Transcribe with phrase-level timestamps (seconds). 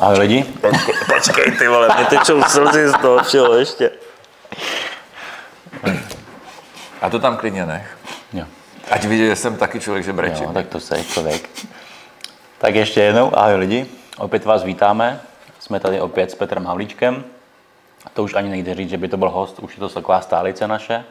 [0.00, 0.44] Ahoj lidi.
[0.44, 3.90] Počkej, počkej ty vole, mě tečou slzy z toho všeho ještě.
[7.02, 7.98] A to tam klidně nech.
[8.32, 8.44] Jo.
[8.90, 10.44] Ať vidí, že jsem taky člověk, že brečím.
[10.44, 11.48] jo, tak to se člověk.
[12.58, 13.86] Tak ještě jednou, ahoj lidi.
[14.18, 15.20] Opět vás vítáme.
[15.58, 17.24] Jsme tady opět s Petrem Havlíčkem.
[18.12, 20.68] To už ani nejde říct, že by to byl host, už je to taková stálice
[20.68, 21.04] naše.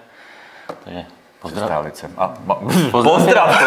[0.84, 1.06] Takže
[1.42, 1.70] pozdrav.
[1.70, 2.12] Stálice.
[2.18, 2.56] A, ma,
[2.92, 3.64] Pozdrav.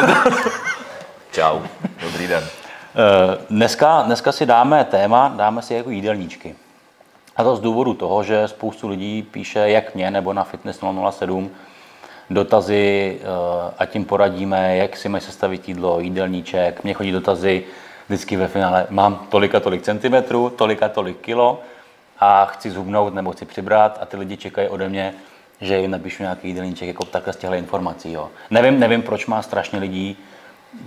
[1.32, 1.60] Čau,
[2.02, 2.61] dobrý den.
[2.94, 6.54] Eh, Dneska, dneska si dáme téma, dáme si jako jídelníčky.
[7.36, 11.50] A to z důvodu toho, že spoustu lidí píše, jak mě, nebo na Fitness 007,
[12.30, 16.84] dotazy, eh, a tím poradíme, jak si mají sestavit jídlo, jídelníček.
[16.84, 17.64] Mně chodí dotazy
[18.08, 21.60] vždycky ve finále, mám tolik a tolik centimetrů, tolik a tolik kilo
[22.18, 25.14] a chci zhubnout nebo chci přibrat a ty lidi čekají ode mě,
[25.60, 28.12] že jim napíšu nějaký jídelníček jako takhle z těchto informací.
[28.12, 28.30] Jo.
[28.50, 30.16] Nevím, nevím, proč má strašně lidí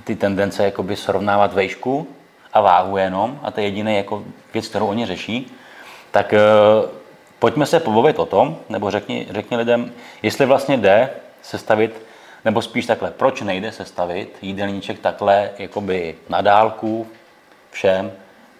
[0.03, 2.07] ty tendence jakoby srovnávat vejšku
[2.53, 5.51] a váhu jenom a to je jediný jako věc, kterou oni řeší,
[6.11, 6.39] tak eh,
[7.39, 9.91] pojďme se pobavit o tom, nebo řekni, řekni lidem,
[10.23, 11.09] jestli vlastně jde
[11.41, 12.01] sestavit,
[12.45, 17.07] nebo spíš takhle, proč nejde sestavit jídelníček takhle jakoby na dálku
[17.71, 18.11] všem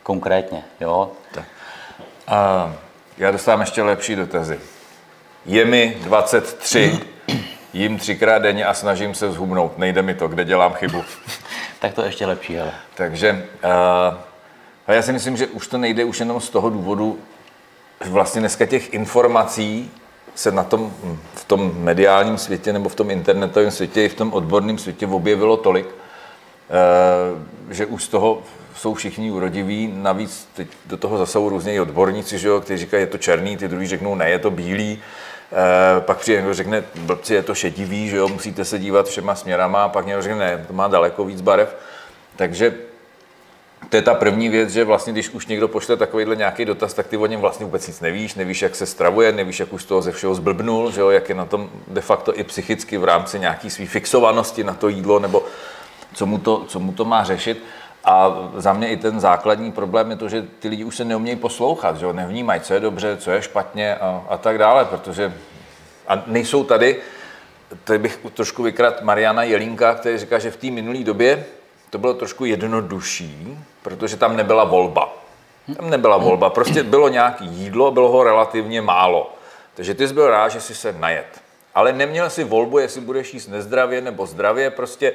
[0.04, 1.12] konkrétně, jo?
[2.28, 2.74] A
[3.18, 4.60] já dostávám ještě lepší dotazy.
[5.46, 7.00] Je mi 23,
[7.76, 9.78] jím třikrát denně a snažím se zhubnout.
[9.78, 11.04] Nejde mi to, kde dělám chybu.
[11.80, 12.72] Tak to je ještě lepší, hele.
[12.96, 13.46] Takže
[14.88, 17.20] uh, já si myslím, že už to nejde už jenom z toho důvodu,
[18.04, 19.92] že vlastně dneska těch informací
[20.36, 20.94] se na tom,
[21.36, 25.58] v tom mediálním světě nebo v tom internetovém světě i v tom odborném světě objevilo
[25.58, 28.42] tolik, uh, že už z toho
[28.76, 33.08] jsou všichni urodiví, navíc teď do toho zasahují různě odborníci, že jo, kteří říkají, je
[33.08, 35.00] to černý, ty druhý řeknou, ne, je to bílý,
[36.00, 39.84] pak přijde někdo řekne, blbci, je to šedivý, že jo, musíte se dívat všema směrama,
[39.84, 41.76] a pak někdo řekne, ne, to má daleko víc barev.
[42.36, 42.74] Takže
[43.90, 47.08] to je ta první věc, že vlastně, když už někdo pošle takovýhle nějaký dotaz, tak
[47.08, 49.86] ty o něm vlastně vůbec nic nevíš, nevíš, jak se stravuje, nevíš, jak už z
[49.86, 53.04] toho ze všeho zblbnul, že jo, jak je na tom de facto i psychicky v
[53.04, 55.44] rámci nějaký své fixovanosti na to jídlo, nebo
[56.14, 57.64] co mu to, co mu to má řešit.
[58.06, 61.38] A za mě i ten základní problém je to, že ty lidi už se neumějí
[61.38, 62.14] poslouchat, že jo?
[62.14, 65.34] nevnímají, co je dobře, co je špatně a, a tak dále, protože
[66.08, 67.02] a nejsou tady,
[67.84, 71.46] tady bych trošku vykrat Mariana Jelínka, který říká, že v té minulé době
[71.90, 75.14] to bylo trošku jednodušší, protože tam nebyla volba.
[75.78, 79.34] Tam nebyla volba, prostě bylo nějaké jídlo, bylo ho relativně málo.
[79.74, 81.42] Takže ty jsi byl rád, že jsi se najet.
[81.76, 85.14] Ale neměl si volbu, jestli budeš jíst nezdravě nebo zdravě, prostě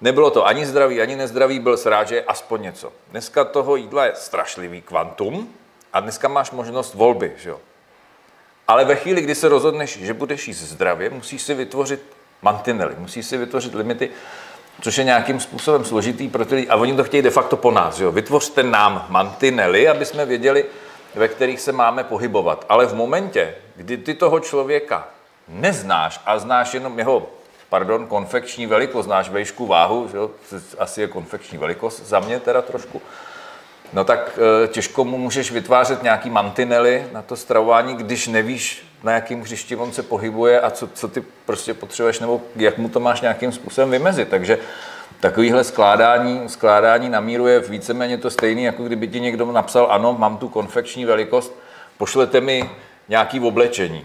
[0.00, 2.92] Nebylo to ani zdravý, ani nezdravý, byl rád, že je aspoň něco.
[3.10, 5.48] Dneska toho jídla je strašlivý kvantum
[5.92, 7.60] a dneska máš možnost volby, že jo.
[8.68, 12.02] Ale ve chvíli, kdy se rozhodneš, že budeš jíst zdravě, musíš si vytvořit
[12.42, 14.10] mantinely, musíš si vytvořit limity,
[14.80, 16.68] což je nějakým způsobem složitý pro ty lidi.
[16.68, 18.12] A oni to chtějí de facto po nás, jo.
[18.12, 20.64] Vytvořte nám mantinely, aby jsme věděli,
[21.14, 22.66] ve kterých se máme pohybovat.
[22.68, 25.08] Ale v momentě, kdy ty toho člověka
[25.48, 27.30] neznáš a znáš jenom jeho
[27.74, 30.30] pardon, konfekční velikost, znáš vejšku, váhu, že jo?
[30.78, 33.02] asi je konfekční velikost za mě teda trošku,
[33.92, 39.12] no tak e, těžko mu můžeš vytvářet nějaký mantinely na to stravování, když nevíš, na
[39.12, 43.00] jakým hřišti on se pohybuje a co, co ty prostě potřebuješ, nebo jak mu to
[43.00, 44.28] máš nějakým způsobem vymezit.
[44.28, 44.58] Takže
[45.20, 50.16] takovýhle skládání, skládání na míru je víceméně to stejné, jako kdyby ti někdo napsal, ano,
[50.18, 51.52] mám tu konfekční velikost,
[51.98, 52.70] pošlete mi
[53.08, 54.04] nějaký oblečení,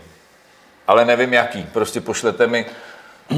[0.87, 2.65] ale nevím jaký, prostě pošlete mi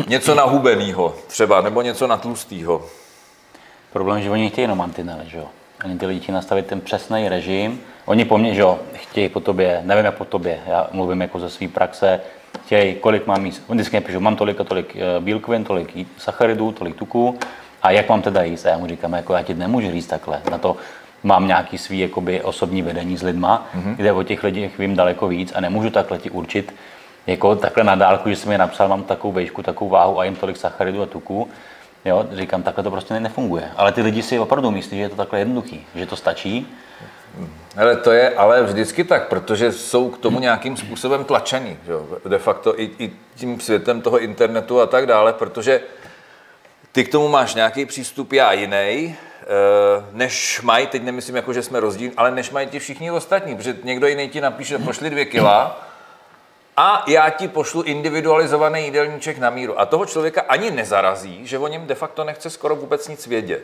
[0.07, 2.85] něco nahubenýho třeba, nebo něco na tlustýho.
[3.94, 5.46] Problém je, že oni chtějí jenom mantinely, že jo.
[5.85, 7.79] Oni ty lidi chtějí nastavit ten přesný režim.
[8.06, 11.40] Oni po mně, že jo, chtějí po tobě, nevím jak po tobě, já mluvím jako
[11.40, 12.22] ze své praxe,
[12.66, 13.63] chtějí, kolik mám jíst.
[13.68, 17.40] Oni vždycky píšou, mám tolik a tolik eh, bílkovin, tolik sacharidů, tolik tuků
[17.81, 18.66] a jak mám teda jíst.
[18.66, 20.41] A já mu říkám, jako já ti nemůžu říct takhle.
[20.52, 20.78] Na to
[21.23, 23.96] mám nějaký svý jakoby, osobní vedení s lidma, mm-hmm.
[23.96, 26.73] kde o těch lidech vím daleko víc a nemůžu takhle ti určit,
[27.28, 30.36] jako takhle na dálku, že jsem mi napsal, mám takovou vejšku, takovou váhu a jim
[30.36, 31.50] tolik sacharidů a tuků,
[32.06, 33.72] jo, říkám, takhle to prostě nefunguje.
[33.76, 36.68] Ale ty lidi si opravdu myslí, že je to takhle jednoduchý, že to stačí.
[37.78, 41.94] Ale to je ale vždycky tak, protože jsou k tomu nějakým způsobem tlačení, že?
[42.29, 45.82] de facto i, i tím světem toho internetu a tak dále, protože
[46.91, 51.64] ty k tomu máš nějaký přístup, já jiný, eh, než mají, teď nemyslím jako, že
[51.64, 55.26] jsme rozdíl, ale než mají ti všichni ostatní, protože někdo jiný ti napíše, pošli dvě
[55.26, 55.91] kila,
[56.82, 59.80] a já ti pošlu individualizovaný jídelníček na míru.
[59.80, 63.64] A toho člověka ani nezarazí, že o něm de facto nechce skoro vůbec nic vědět.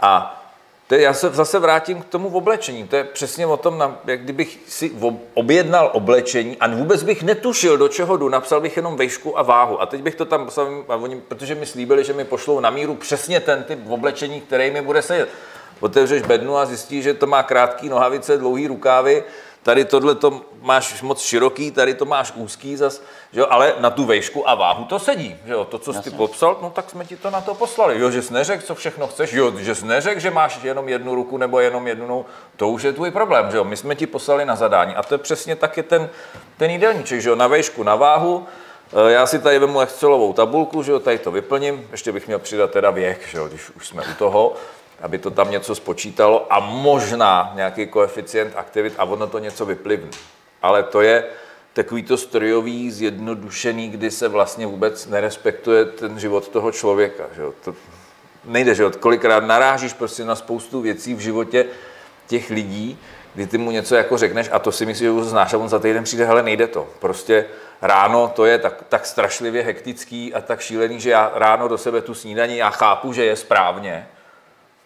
[0.00, 0.44] A
[0.86, 2.88] to je, já se zase vrátím k tomu oblečení.
[2.88, 4.92] To je přesně o tom, jak kdybych si
[5.34, 9.82] objednal oblečení a vůbec bych netušil, do čeho jdu, napsal bych jenom vejšku a váhu.
[9.82, 10.84] A teď bych to tam poslal,
[11.28, 15.02] protože mi slíbili, že mi pošlou na míru přesně ten typ oblečení, který mi bude
[15.02, 15.28] sedět.
[15.80, 19.24] otevřeš bednu a zjistíš, že to má krátký nohavice, dlouhý rukávy,
[19.68, 23.90] tady tohle to máš moc široký, tady to máš úzký zas, že jo, ale na
[23.90, 26.90] tu vejšku a váhu to sedí, že jo, to, co jsi ty popsal, no tak
[26.90, 29.74] jsme ti to na to poslali, jo, že jsi neřekl, co všechno chceš, jo, že
[29.74, 32.26] jsi neřekl, že máš jenom jednu ruku nebo jenom jednu
[32.56, 35.14] to už je tvůj problém, že jo, my jsme ti poslali na zadání a to
[35.14, 36.08] je přesně taky ten,
[36.56, 38.46] ten jídelníček, že jo, na vejšku, na váhu,
[39.08, 42.38] e, já si tady vemu Excelovou tabulku, že jo, tady to vyplním, ještě bych měl
[42.38, 44.54] přidat teda věk, že jo, když už jsme u toho,
[45.02, 50.10] aby to tam něco spočítalo a možná nějaký koeficient aktivit a ono to něco vyplivne.
[50.62, 51.24] Ale to je
[51.72, 57.24] takový to strojový, zjednodušený, kdy se vlastně vůbec nerespektuje ten život toho člověka.
[57.34, 57.54] Že jo?
[57.64, 57.74] To
[58.44, 58.90] nejde, že jo?
[59.00, 61.66] kolikrát narážíš prostě na spoustu věcí v životě
[62.26, 62.98] těch lidí,
[63.34, 65.68] kdy ty mu něco jako řekneš a to si myslíš, že už znáš a on
[65.68, 66.88] za týden přijde, hele, nejde to.
[66.98, 67.44] Prostě
[67.82, 72.00] ráno to je tak, tak strašlivě hektický a tak šílený, že já ráno do sebe
[72.00, 74.06] tu snídaní, já chápu, že je správně,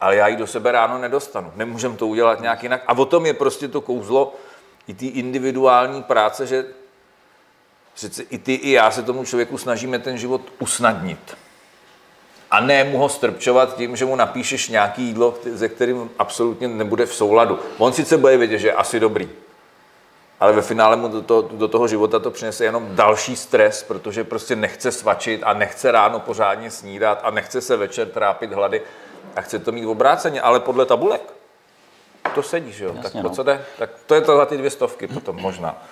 [0.03, 1.53] ale já ji do sebe ráno nedostanu.
[1.57, 2.83] Nemůžem to udělat nějak jinak.
[2.87, 4.35] A o tom je prostě to kouzlo
[4.87, 6.67] i té individuální práce, že
[7.95, 11.37] přece i ty, i já se tomu člověku snažíme ten život usnadnit.
[12.51, 17.07] A ne mu ho strpčovat tím, že mu napíšeš nějaký jídlo, ze kterým absolutně nebude
[17.07, 17.59] v souladu.
[17.79, 19.29] On sice bude vědět, že je asi dobrý,
[20.41, 24.25] ale ve finále mu do, to, do toho života to přinese jenom další stres, protože
[24.25, 28.83] prostě nechce svačit a nechce ráno pořádně snídat a nechce se večer trápit hlady
[29.37, 31.33] a chce to mít v obráceně, ale podle tabulek.
[32.35, 32.93] To sedí, že jo?
[32.97, 33.37] Jasně, tak no.
[33.37, 33.65] co jde?
[33.79, 35.83] Tak to je to za ty dvě stovky potom možná.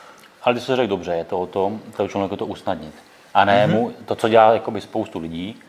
[0.42, 2.94] Ale ty jsi řekl dobře, je to o tom, to člověku to usnadnit.
[3.34, 3.72] A ne mm-hmm.
[3.72, 5.60] mu, to, co dělá jakoby spoustu lidí,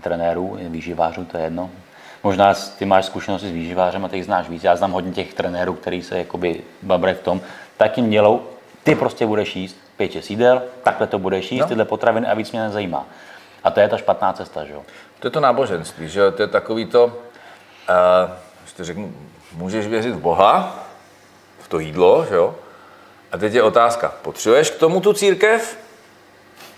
[0.00, 1.70] trenérů, výživářů, to je jedno.
[2.22, 4.64] Možná ty máš zkušenosti s výživářem a ty znáš víc.
[4.64, 7.40] Já znám hodně těch trenérů, kteří se jakoby babrají v tom,
[7.76, 8.42] tak jim dělou,
[8.82, 11.68] ty prostě budeš jíst pět sídel, takhle to budeš jíst, no.
[11.68, 13.06] tyhle potraviny a víc mě nezajímá.
[13.64, 14.82] A to je ta špatná cesta, že jo?
[15.20, 16.30] To je to náboženství, že?
[16.30, 17.12] To je takový to, uh,
[18.76, 19.14] to řeknu,
[19.52, 20.84] můžeš věřit v Boha,
[21.58, 22.54] v to jídlo, že jo?
[23.32, 25.78] A teď je otázka, potřebuješ k tomu tu církev?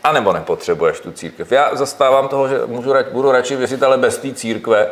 [0.05, 1.53] A nebo nepotřebuješ tu církev?
[1.53, 4.91] Já zastávám toho, že můžu, budu radši věřit, ale bez té církve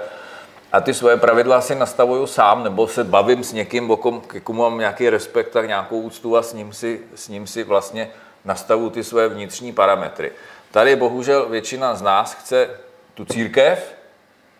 [0.72, 3.96] a ty svoje pravidla si nastavuju sám, nebo se bavím s někým,
[4.26, 7.64] k komu mám nějaký respekt, tak nějakou úctu a s ním si, s ním si
[7.64, 8.10] vlastně
[8.44, 10.32] nastavu ty svoje vnitřní parametry.
[10.70, 12.68] Tady bohužel většina z nás chce
[13.18, 13.94] tu církev,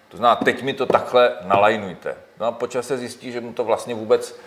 [0.09, 2.17] to znamená, teď mi to takhle nalajnujte.
[2.41, 4.39] No a počas se zjistí, že mu to vlastně vůbec,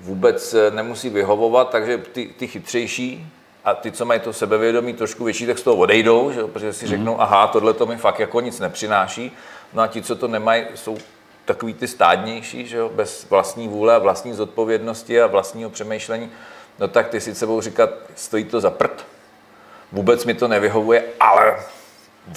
[0.00, 3.26] vůbec eh, nemusí vyhovovat, takže ty, ty chytřejší
[3.64, 6.86] a ty, co mají to sebevědomí trošku větší, tak z toho odejdou, že, protože si
[6.86, 7.20] řeknou, mm.
[7.20, 9.32] aha, tohle to mi fakt jako nic nepřináší.
[9.72, 10.98] No a ti, co to nemají, jsou
[11.44, 16.30] takový ty stádnější, že jo, bez vlastní vůle a vlastní zodpovědnosti a vlastního přemýšlení,
[16.78, 19.06] no tak ty si sebou říkat, stojí to za prd,
[19.92, 21.56] vůbec mi to nevyhovuje, ale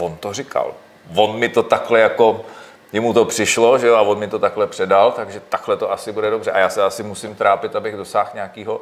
[0.01, 0.75] on to říkal.
[1.15, 2.45] On mi to takhle jako,
[2.93, 6.11] jemu to přišlo, že jo, a on mi to takhle předal, takže takhle to asi
[6.11, 6.51] bude dobře.
[6.51, 8.81] A já se asi musím trápit, abych dosáhl nějakého,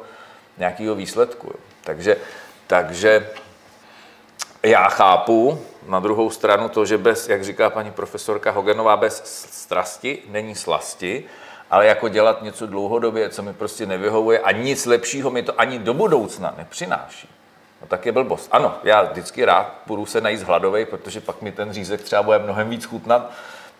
[0.58, 1.46] nějakého výsledku.
[1.46, 1.60] Jo.
[1.84, 2.16] Takže,
[2.66, 3.30] takže
[4.62, 10.22] já chápu na druhou stranu to, že bez, jak říká paní profesorka Hogenová, bez strasti
[10.28, 11.24] není slasti,
[11.70, 15.78] ale jako dělat něco dlouhodobě, co mi prostě nevyhovuje a nic lepšího mi to ani
[15.78, 17.28] do budoucna nepřináší.
[17.80, 18.48] No tak je blbost.
[18.52, 22.38] Ano, já vždycky rád budu se najíst hladovej, protože pak mi ten řízek třeba bude
[22.38, 23.30] mnohem víc chutnat,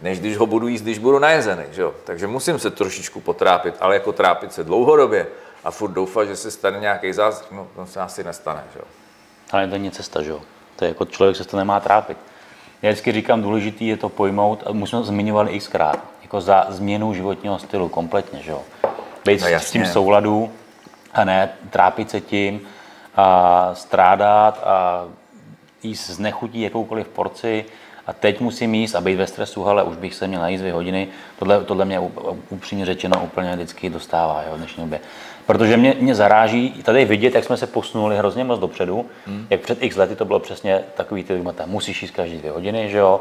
[0.00, 1.64] než když ho budu jíst, když budu najezený.
[1.70, 1.94] Že jo?
[2.04, 5.26] Takže musím se trošičku potrápit, ale jako trápit se dlouhodobě
[5.64, 8.64] a furt doufat, že se stane nějaký zázrak, no to se asi nestane.
[8.72, 8.84] Že jo?
[9.50, 10.40] Ale to není cesta, že jo?
[10.76, 12.18] To je jako člověk se to nemá trápit.
[12.82, 16.66] Já vždycky říkám, důležitý je to pojmout, a už jsme to zmiňovali xkrát, jako za
[16.68, 18.62] změnu životního stylu kompletně, že jo?
[19.24, 20.52] Být no, s tím souladu
[21.12, 22.68] a ne trápit se tím,
[23.18, 25.04] a strádat a
[25.82, 27.64] jíst z nechutí jakoukoliv porci
[28.06, 30.72] a teď musím jíst a být ve stresu, ale už bych se měl najíst dvě
[30.72, 31.08] hodiny.
[31.38, 32.00] Tohle, tohle mě
[32.50, 35.00] upřímně řečeno úplně vždycky dostává jo, v dnešní době.
[35.46, 39.46] Protože mě, mě zaráží tady vidět, jak jsme se posunuli hrozně moc dopředu, hmm.
[39.50, 42.98] jak před x lety to bylo přesně takový ty, musíš jíst každý dvě hodiny, že
[42.98, 43.20] jo,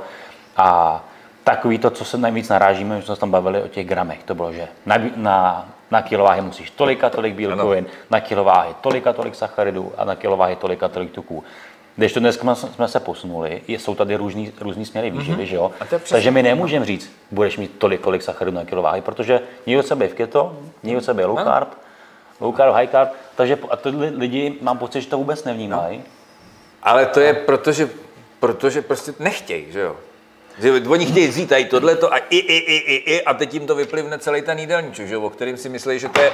[0.57, 1.03] a
[1.43, 4.35] takový to, co se nejvíc narážíme, že jsme se tam bavili o těch gramech, to
[4.35, 7.93] bylo, že na, na, na kilováhy musíš tolik a tolik bílkovin, ano.
[8.09, 11.43] na kilováhy tolik a tolik sacharidů a na kilováhy tolik a tolik tuků.
[11.95, 15.47] Když to dneska jsme se posunuli, jsou tady různý, různý směry výživy, mm-hmm.
[15.47, 15.71] že jo?
[16.09, 20.09] Takže my nemůžeme říct, budeš mít tolik, tolik sacharidů na kilováhy, protože někdo sebe je
[20.09, 21.69] v keto, někdo sebe je low carb,
[22.39, 25.97] low carb, high carb, takže a ty lidi, mám pocit, že to vůbec nevnímají.
[25.97, 26.03] No.
[26.83, 27.89] Ale to je protože,
[28.39, 29.95] protože prostě nechtějí, že jo?
[30.59, 33.67] Že oni chtějí vzít tady tohleto a i, i, i, i, i, a teď jim
[33.67, 36.33] to vyplivne celý ten jídelníček, že, o kterým si myslí, že to, je,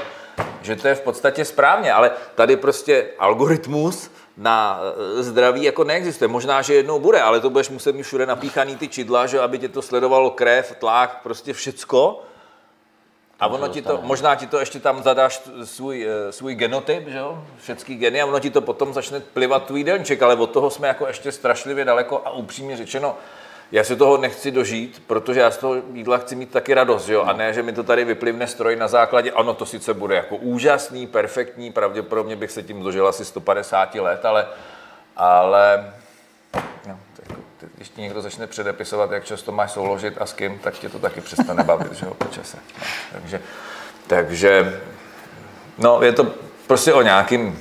[0.61, 4.79] že to je v podstatě správně, ale tady prostě algoritmus na
[5.19, 6.27] eh, zdraví jako neexistuje.
[6.27, 9.59] Možná, že jednou bude, ale to budeš muset mít všude napíchaný ty čidla, že aby
[9.59, 12.21] tě to sledovalo krev, tlak, prostě všecko.
[13.39, 17.17] A ono ti to, možná ti to ještě tam zadáš svůj, eh, svůj genotyp, že
[17.17, 20.69] jo, všechny geny a ono ti to potom začne plivat tvůj jídelníček, ale od toho
[20.69, 23.17] jsme jako ještě strašlivě daleko a upřímně řečeno,
[23.73, 27.23] já si toho nechci dožít, protože já z toho jídla chci mít taky radost, jo?
[27.23, 30.35] a ne, že mi to tady vyplivne stroj na základě, ano, to sice bude jako
[30.35, 34.47] úžasný, perfektní, pravděpodobně bych se tím dožil asi 150 let, ale,
[35.15, 35.93] ale
[36.87, 37.37] no, tak,
[37.75, 40.99] když ti někdo začne předepisovat, jak často máš souložit a s kým, tak tě to
[40.99, 42.57] taky přestane bavit, že jo, po čase.
[43.13, 43.41] No, takže,
[44.07, 44.81] takže,
[45.77, 46.33] no, je to
[46.67, 47.59] prostě o nějakým,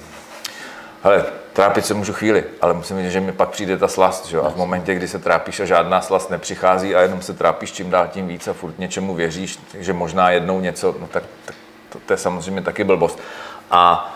[1.02, 4.37] hele, trápit se můžu chvíli, ale musím vědět, že mi pak přijde ta slast, že
[4.37, 4.43] jo?
[4.43, 7.91] A v momentě, kdy se trápíš a žádná slast nepřichází a jenom se trápíš čím
[7.91, 11.57] dál tím víc a furt něčemu věříš, že možná jednou něco, no tak, tak
[11.89, 13.19] to, to je samozřejmě taky blbost.
[13.71, 14.15] A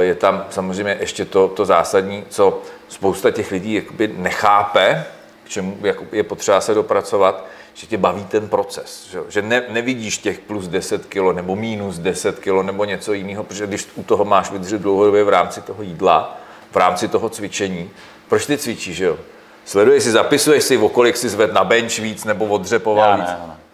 [0.00, 5.04] e, je tam samozřejmě ještě to, to zásadní, co spousta těch lidí jakoby nechápe,
[5.44, 5.78] k čemu
[6.12, 7.44] je potřeba se dopracovat,
[7.74, 11.98] že tě baví ten proces, že, že ne, nevidíš těch plus 10 kilo nebo minus
[11.98, 15.82] 10 kilo nebo něco jiného, protože když u toho máš vydržet dlouhodobě v rámci toho
[15.82, 16.40] jídla,
[16.74, 17.90] v rámci toho cvičení,
[18.28, 19.18] proč ty cvičíš, že jo?
[19.64, 23.26] Sleduješ si, zapisuješ si, o kolik si zved na bench víc nebo odřepoval Já víc.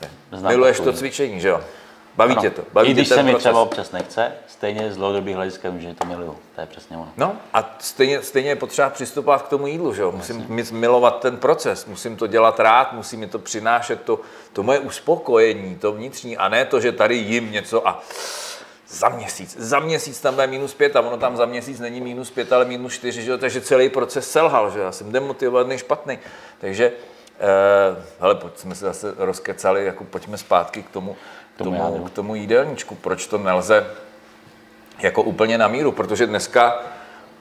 [0.02, 0.10] ne,
[0.42, 0.48] ne.
[0.48, 1.60] Miluješ to cvičení, že jo?
[2.16, 2.40] Baví Ano.
[2.42, 2.62] tě to.
[2.72, 3.42] Baví I když tě se mi proces.
[3.42, 6.36] třeba občas nechce, stejně z dlouhodobých hlediska vím, že to miluju.
[6.54, 7.08] To je přesně ono.
[7.16, 10.12] No a stejně, stejně je potřeba přistupovat k tomu jídlu, že jo?
[10.12, 14.20] Musím mít- milovat ten proces, musím to dělat rád, musí mi to přinášet to,
[14.52, 18.02] to moje uspokojení, to vnitřní, a ne to, že tady jim něco a
[18.90, 22.30] za měsíc, za měsíc tam bude minus pět a ono tam za měsíc není minus
[22.30, 23.38] pět, ale minus čtyři, že jo?
[23.38, 26.18] takže celý proces selhal, že já jsem demotivovaný, špatný.
[26.58, 26.92] Takže,
[27.40, 31.16] eh, hele, pojď jsme se zase rozkecali, jako pojďme zpátky k tomu,
[31.54, 33.86] k tomu tomu, k tomu jídelníčku, proč to nelze
[34.98, 36.82] jako úplně na míru, protože dneska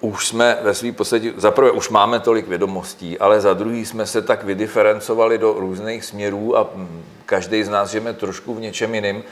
[0.01, 4.05] už jsme ve své podstatě, za prvé už máme tolik vědomostí, ale za druhý jsme
[4.05, 8.95] se tak vydiferencovali do různých směrů a mm, každý z nás žijeme trošku v něčem
[8.95, 9.23] jiným,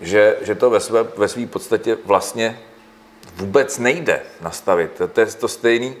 [0.00, 2.60] že, že to ve své, ve své podstatě vlastně
[3.36, 5.02] vůbec nejde nastavit.
[5.12, 5.96] To, je to stejný,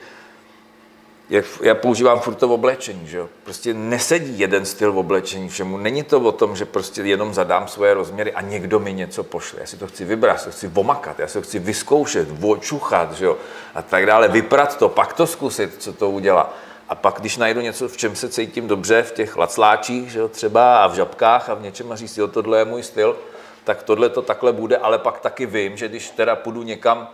[1.30, 3.28] jak já používám furt to oblečení, že jo?
[3.44, 5.76] Prostě nesedí jeden styl v oblečení všemu.
[5.76, 9.60] Není to o tom, že prostě jenom zadám svoje rozměry a někdo mi něco pošle.
[9.60, 12.28] Já si to chci vybrat, já si to chci omakat, já si to chci vyzkoušet,
[12.42, 13.36] očuchat, že jo?
[13.74, 16.54] A tak dále, vyprat to, pak to zkusit, co to udělá.
[16.88, 20.28] A pak, když najdu něco, v čem se cítím dobře, v těch lacláčích, že jo,
[20.28, 23.16] třeba a v žabkách a v něčem a říct, jo, tohle je můj styl,
[23.64, 27.08] tak tohle to takhle bude, ale pak taky vím, že když teda půjdu někam,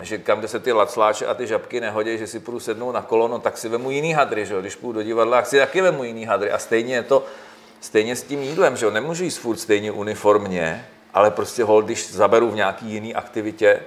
[0.00, 3.02] že kam, kde se ty lacláče a ty žabky nehodí, že si půjdu sednout na
[3.02, 4.60] kolo, no tak si vemu jiný hadry, že jo?
[4.60, 7.24] když půjdu do divadla, tak si taky vemu jiný hadry a stejně je to
[7.80, 8.90] stejně s tím jídlem, že jo?
[8.90, 13.80] nemůžu jíst furt stejně uniformně, ale prostě hol, když zaberu v nějaký jiný aktivitě,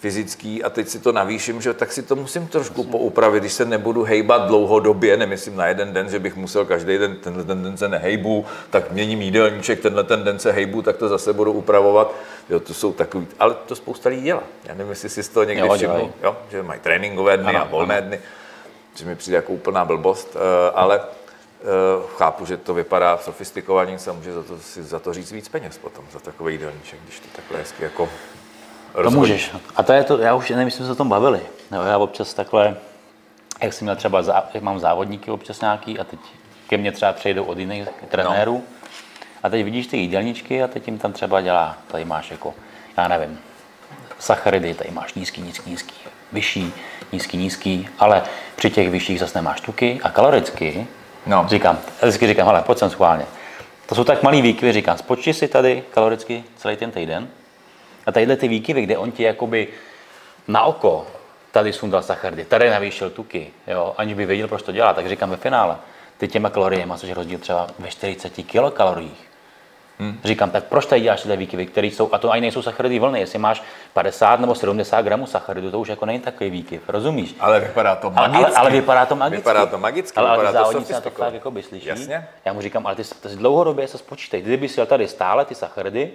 [0.00, 3.64] fyzický a teď si to navýším, že, tak si to musím trošku poupravit, když se
[3.64, 7.76] nebudu hejbat dlouhodobě, nemyslím na jeden den, že bych musel každý den, tenhle ten den
[7.76, 12.14] se nehejbu, tak měním jídelníček, tenhle ten den se hejbu, tak to zase budu upravovat.
[12.50, 14.42] Jo, to jsou takový, ale to spousta lidí dělá.
[14.64, 17.64] Já nevím, jestli si z toho někdy všimnu, jo, že mají tréninkové dny Ano, a
[17.64, 18.20] volné dny,
[18.94, 21.64] že mi přijde jako úplná blbost, eh, ale eh,
[22.16, 25.78] chápu, že to vypadá sofistikovaně, se může za to, si za to říct víc peněz
[25.78, 28.08] potom, za takový jídelníček, když to takhle hezky jako
[29.04, 29.50] To můžeš.
[29.76, 31.40] A to je to, já už nevím, jestli jsme se o tom bavili.
[31.72, 32.76] Jo, já občas takhle,
[33.62, 36.20] jak jsem měl třeba, zá, jak mám závodníky občas nějaký a teď
[36.68, 38.52] ke mně třeba přejdou od jiných trenérů.
[38.54, 38.62] No.
[39.42, 42.54] A teď vidíš ty jídelníčky a teď jim tam třeba dělá, tady máš jako,
[42.96, 43.38] já nevím,
[44.18, 45.94] sacharidy, tady máš nízký, nízký, nízký,
[46.32, 46.72] vyšší,
[47.12, 48.22] nízký, nízký, ale
[48.56, 50.86] při těch vyšších zase nemáš tuky a kaloricky,
[51.26, 51.46] No.
[51.48, 53.26] říkám, vždycky říkám, hele, pojď sem schválně.
[53.86, 57.28] To jsou tak malý výkyvy, říkám, spočti si tady kaloricky celý ten týden
[58.10, 59.68] a tadyhle ty výkyvy, kde on ti jakoby
[60.48, 61.06] na oko
[61.52, 65.30] tady sundal sacharidy, tady navýšil tuky, jo, aniž by věděl, proč to dělá, tak říkám
[65.30, 65.76] ve finále,
[66.18, 69.30] ty těma kaloriemi, což je rozdíl třeba ve 40 kilokaloriích,
[70.00, 70.20] Hmm.
[70.24, 73.20] Říkám, tak proč tady děláš tyhle výkyvy, které jsou, a to ani nejsou sacharidy vlny,
[73.20, 73.62] jestli máš
[73.92, 77.34] 50 nebo 70 gramů sacharidu, to už jako není takový výkyv, rozumíš?
[77.40, 78.44] Ale vypadá to Ale, magicky.
[78.44, 79.40] ale, ale, vypadá to magicky.
[79.40, 81.86] Vypadá to magicky, ale, ale vypadá ty to na to fakt jako by slyší.
[81.86, 82.28] Jasně.
[82.44, 84.42] Já mu říkám, ale ty, ty dlouhodobě se spočítej.
[84.42, 86.10] Kdyby si jel tady stále ty sacharidy,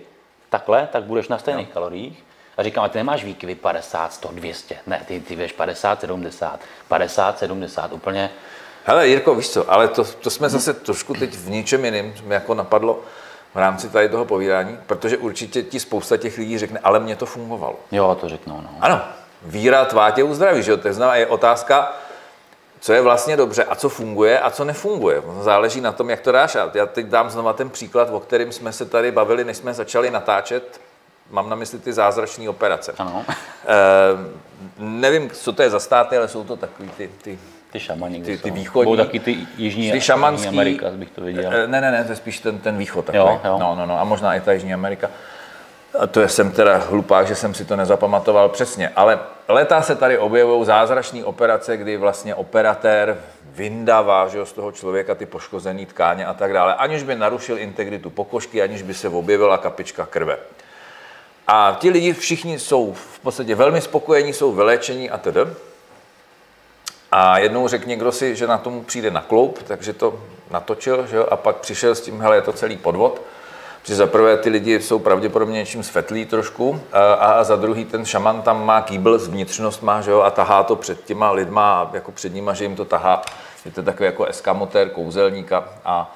[0.57, 1.73] takhle, tak budeš na stejných no.
[1.73, 2.23] kaloriích.
[2.57, 4.77] A říkám, ale ty nemáš výkyvy 50, 100, 200.
[4.87, 8.29] Ne, ty, ty jdeš 50, 70, 50, 70, úplně.
[8.85, 12.33] Hele, Jirko, víš co, ale to, to jsme zase trošku teď v něčem jiném, mě
[12.33, 12.99] jako napadlo
[13.53, 17.25] v rámci tady toho povídání, protože určitě ti spousta těch lidí řekne, ale mně to
[17.25, 17.75] fungovalo.
[17.91, 18.69] Jo, to řeknou, no.
[18.79, 19.01] Ano,
[19.41, 20.77] víra tvá tě uzdraví, že jo?
[20.77, 21.93] To znamená, je otázka,
[22.85, 25.21] co je vlastně dobře a co funguje a co nefunguje.
[25.41, 26.57] Záleží na tom, jak to dáš.
[26.73, 30.11] Já teď dám znova ten příklad, o kterém jsme se tady bavili, než jsme začali
[30.11, 30.81] natáčet.
[31.29, 32.93] Mám na mysli ty zázračné operace.
[32.97, 33.25] Ano.
[33.27, 33.35] Eh,
[34.79, 37.39] nevím, co to je za státy, ale jsou to takový ty, ty
[37.71, 38.91] Ty šamani, Ty- ty, východní.
[38.91, 41.51] Budou taky ty jižní, Ty šamanský, Amerika, bych to viděl.
[41.53, 43.23] Eh, Ne, ne, ne, to je spíš ten, ten východ takový.
[43.23, 43.57] Jo, jo.
[43.59, 45.09] No, no, no, a možná i ta Jižní Amerika.
[45.99, 48.89] A to jsem teda hlupák, že jsem si to nezapamatoval přesně.
[48.95, 53.17] Ale leta se tady objevují zázračné operace, kdy vlastně operatér
[53.55, 58.09] vyndává že z toho člověka ty poškozené tkáně a tak dále, aniž by narušil integritu
[58.09, 60.37] pokožky, aniž by se objevila kapička krve.
[61.47, 65.39] A ti lidi všichni jsou v podstatě velmi spokojení, jsou vylečení a tedy.
[67.11, 70.19] A jednou řekl někdo si, že na tomu přijde na kloup, takže to
[70.51, 73.21] natočil, že jo, a pak přišel s tím, hele, je to celý podvod.
[73.85, 76.81] Protože za prvé ty lidi jsou pravděpodobně něčím svetlí trošku
[77.19, 80.75] a, za druhý ten šaman tam má kýbl s vnitřnostma, že jo, a tahá to
[80.75, 83.21] před těma lidma, jako před nima, že jim to tahá.
[83.65, 86.15] Je to takový jako eskamotér, kouzelníka a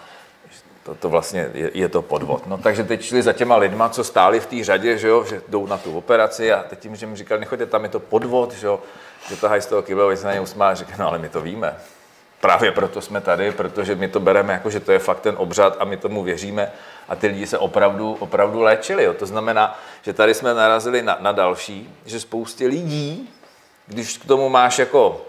[0.83, 2.47] to, to vlastně je, je, to podvod.
[2.47, 5.41] No, takže teď šli za těma lidma, co stáli v té řadě, že, jo, že
[5.47, 8.53] jdou na tu operaci a teď tím, že mi říkali, nechoďte tam, je to podvod,
[8.53, 8.79] že, jo,
[9.29, 11.75] že tahají z toho kybla, se na ně usmál, říká, no ale my to víme.
[12.41, 15.77] Právě proto jsme tady, protože my to bereme jako, že to je fakt ten obřad
[15.79, 16.71] a my tomu věříme
[17.09, 19.03] a ty lidi se opravdu, opravdu léčili.
[19.03, 19.13] Jo.
[19.13, 23.29] To znamená, že tady jsme narazili na, na další, že spoustě lidí,
[23.87, 25.25] když k tomu máš jako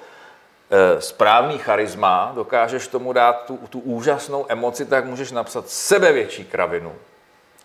[0.70, 6.92] e, správný charisma, dokážeš tomu dát tu, tu úžasnou emoci, tak můžeš napsat sebevětší kravinu.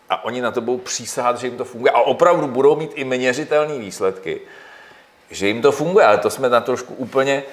[0.10, 1.92] A oni na to budou přísahat, že jim to funguje.
[1.92, 4.42] A opravdu budou mít i měřitelné výsledky,
[5.30, 6.06] že jim to funguje.
[6.06, 7.44] Ale to jsme na trošku úplně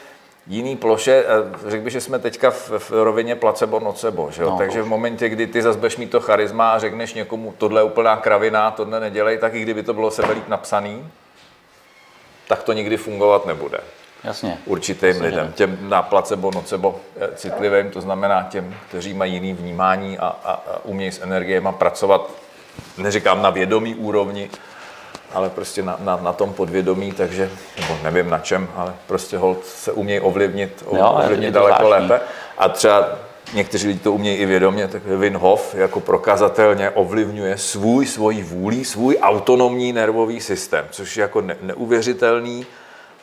[0.46, 1.24] jiný ploše,
[1.66, 4.50] řekl bych, že jsme teďka v, v rovině placebo nocebo, že jo?
[4.50, 7.80] No, takže v momentě, kdy ty zase budeš mít to charisma a řekneš někomu, tohle
[7.80, 11.08] je úplná kravina, tohle nedělej, tak i kdyby to bylo sebelíp napsaný,
[12.48, 13.80] tak to nikdy fungovat nebude.
[14.24, 14.58] Jasně.
[14.66, 15.52] Určitým Jasně, lidem, že?
[15.52, 17.00] těm na placebo nocebo
[17.34, 22.30] citlivým, to znamená těm, kteří mají jiný vnímání a, a, a umějí s energiemi pracovat,
[22.98, 24.50] neříkám na vědomí úrovni,
[25.34, 29.64] ale prostě na, na, na tom podvědomí, takže, nebo nevím na čem, ale prostě hold
[29.66, 32.08] se umějí ovlivnit, Jo, ovlivnit je to daleko zvláštní.
[32.08, 32.24] lépe.
[32.58, 33.08] A třeba
[33.54, 38.84] někteří lidi to umějí i vědomě, tak Wim Hof jako prokazatelně ovlivňuje svůj, svoji vůli,
[38.84, 42.66] svůj autonomní nervový systém, což je jako ne, neuvěřitelný,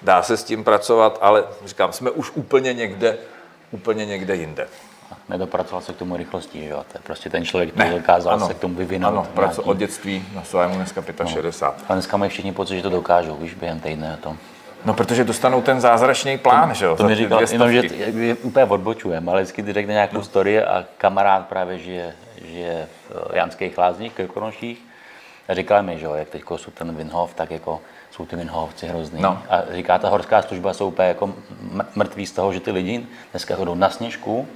[0.01, 3.17] dá se s tím pracovat, ale říkám, jsme už úplně někde,
[3.71, 4.67] úplně někde jinde.
[5.29, 6.77] Nedopracoval se k tomu rychlostí, že jo?
[6.91, 9.07] To je prostě ten člověk, který dokázal se k tomu vyvinout.
[9.07, 11.85] Ano, pracu nějaký- od dětství na svému dneska 65.
[11.89, 14.35] Ale dneska mají všichni pocit, že to dokážou, víš, během týdne a to.
[14.85, 16.95] No, protože dostanou ten zázračný plán, že jo?
[16.95, 20.85] To mi říkal, jenom, že je- úplně odbočujeme, ale vždycky ty řekne nějakou story a
[20.97, 24.85] kamarád právě žije, žije v eh, Janských lázních, Krkonoších
[25.49, 28.87] a říkal mi, že jo, jak teď jsou ten Winhof, tak jako jsou ty Winhofci
[28.87, 29.21] hrozný.
[29.21, 29.41] No.
[29.49, 31.33] A říká, ta horská služba jsou úplně jako
[31.95, 34.47] mrtví z toho, že ty lidi dneska chodou na sněžku,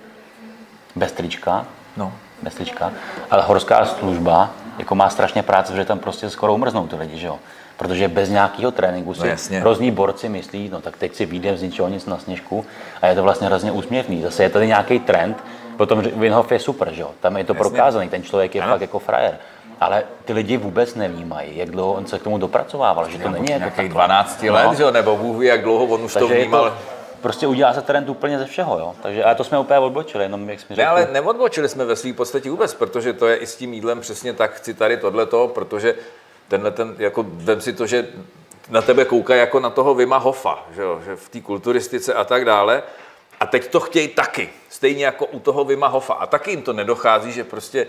[0.96, 1.66] bez trička,
[1.98, 2.14] No.
[2.42, 2.92] bez trička,
[3.32, 7.28] ale horská služba jako má strašně práce, protože tam prostě skoro umrznou ty lidi, že
[7.28, 7.40] jo.
[7.78, 9.60] Protože bez nějakého tréninku si No jasně.
[9.60, 12.66] hrozný borci myslí, no tak teď si vyjdem z ničeho nic na sněžku
[13.02, 14.22] a je to vlastně hrozně úsměvný.
[14.22, 15.44] Zase je tady nějaký trend,
[15.78, 17.60] potom Winhof je super, že jo, tam je to Jasně.
[17.60, 18.72] prokázaný, ten člověk je Ano.
[18.74, 19.38] fakt jako frajer.
[19.82, 23.46] Ale ty lidi vůbec nevnímají, jak dlouho on se k tomu dopracovával, že to není
[23.50, 23.94] jako nějakých takhle.
[23.94, 24.74] 12 let, No.
[24.74, 26.64] že jo, nebo Bůh ví, jak dlouho on už to Takže je vnímal.
[26.70, 26.76] to,
[27.24, 28.96] prostě udělá se trend úplně ze všeho, jo.
[29.02, 32.14] Takže, ale to jsme úplně odbočili, jenom jak jsme Ne, ale neodbočili jsme ve své
[32.14, 35.96] podstatě vůbec, protože to je i s tím jídlem přesně tak, chci tady tohleto, protože
[36.48, 38.08] tenhle ten, jako vem si to, že
[38.70, 42.24] na tebe koukají jako na toho Vima Hofa, že, jo, že v té kulturistice a
[42.24, 42.84] tak dále.
[43.40, 46.14] A teď to chtějí taky, stejně jako u toho Vima Hofa.
[46.14, 47.88] A taky jim to nedochází, že prostě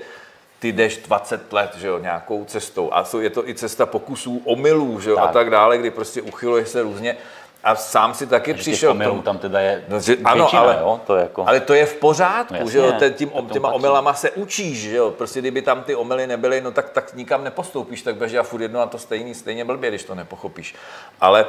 [0.58, 2.92] ty jdeš 20 let, že jo, nějakou cestou.
[2.92, 5.32] A je to i cesta pokusů, omylů, že jo, a Tak.
[5.32, 7.16] tak dále, kdy prostě uchyluješ se různě.
[7.64, 9.22] A sám si taky přišel přišel k tomu.
[9.22, 11.48] tam teda je No, že- většina, ano, ale- jo, to je jako...
[11.48, 13.76] Ale to je v pořádku, No že jo, jasně, ten, tím, těma patří.
[13.76, 17.44] omylama se učíš, že jo, prostě kdyby tam ty omyly nebyly, no tak, tak nikam
[17.44, 20.74] nepostoupíš, tak budeš dělat furt jedno a to stejný, stejně blbě, když to nepochopíš.
[21.20, 21.46] Ale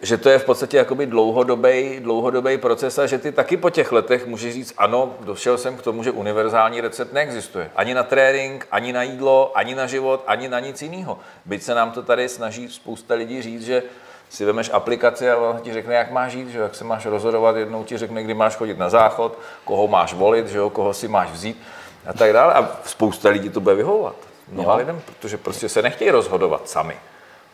[0.00, 3.92] že to je v podstatě jakoby dlouhodobý, dlouhodobý proces a že ty taky po těch
[3.92, 7.70] letech můžeš říct, ano, došel jsem k tomu, že univerzální recept neexistuje.
[7.76, 11.18] Ani na trénink, ani na jídlo, ani na život, ani na nic jiného.
[11.44, 13.82] Byť se nám to tady snaží spousta lidí říct, že
[14.30, 17.56] si vemeš aplikaci a on ti řekne, jak máš žít, že jak se máš rozhodovat,
[17.56, 21.08] jednou ti řekne, kdy máš chodit na záchod, koho máš volit, že jo, koho si
[21.08, 21.62] máš vzít
[22.06, 22.54] a tak dále.
[22.54, 24.16] A spousta lidí to bude vyhovovat.
[24.48, 24.78] Mnoha Jo.
[24.78, 26.96] lidem, protože prostě se nechtějí rozhodovat sami.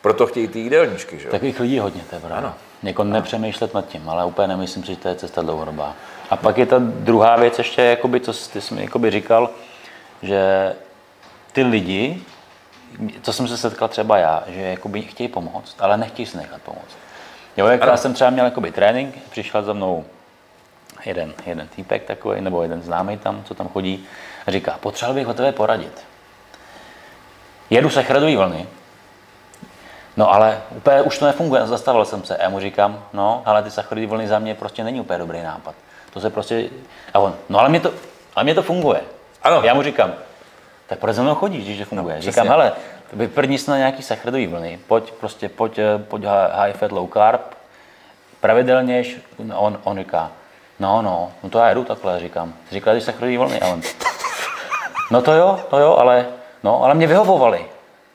[0.01, 1.31] Proto chtějí ty jídelníčky, že jo.
[1.31, 2.37] Takových lidí hodně, to je pravda.
[2.39, 2.55] Ano.
[2.83, 5.95] Jako nepřemýšlet nad tím, ale úplně nemyslím si, že to je cesta dlouhodobá.
[6.31, 9.51] A pak je ta druhá věc ještě, jakoby, co jsi, ty jsi mi jakoby říkal,
[10.23, 10.73] že
[11.53, 12.25] ty lidi,
[13.23, 16.97] co jsem se setkal třeba já, že jakoby chtějí pomoct, ale nechtějí si nechat pomoct.
[17.57, 20.05] Jo, jak já jsem třeba měl jakoby trénink, přišel za mnou
[21.05, 24.07] jeden, jeden týpek takový, nebo jeden známý tam, co tam chodí,
[24.47, 26.05] a říká, potřeboval bych o tebe poradit.
[27.71, 28.67] Jedu se chradový vlny,
[30.17, 32.37] No ale úplně už to nefunguje, zastavil jsem se.
[32.37, 35.43] A já mu říkám, no, ale ty sacharidové vlny za mě prostě není úplně dobrý
[35.43, 35.75] nápad.
[36.13, 36.69] To se prostě...
[37.15, 37.93] A on, no ale mě to,
[38.35, 39.01] ale mě to funguje.
[39.43, 39.63] Ano.
[39.65, 40.13] Já mu říkám,
[40.93, 42.15] tak proč za mnou chodíš, když to funguje?
[42.15, 42.73] No, říkám, hele,
[43.13, 47.41] vyprdni se na nějaký sacharidový vlny, pojď prostě, pojď, eh, pojď high fat, low carb,
[48.41, 49.05] pravidelně,
[49.55, 50.31] on, on říká,
[50.81, 52.55] no, no, no to já jedu takhle, říkám.
[52.69, 53.81] Ty říkal, že sacharidový vlny, ale
[55.11, 56.27] no to jo, to jo, ale,
[56.63, 57.67] no, ale mě vyhovovali.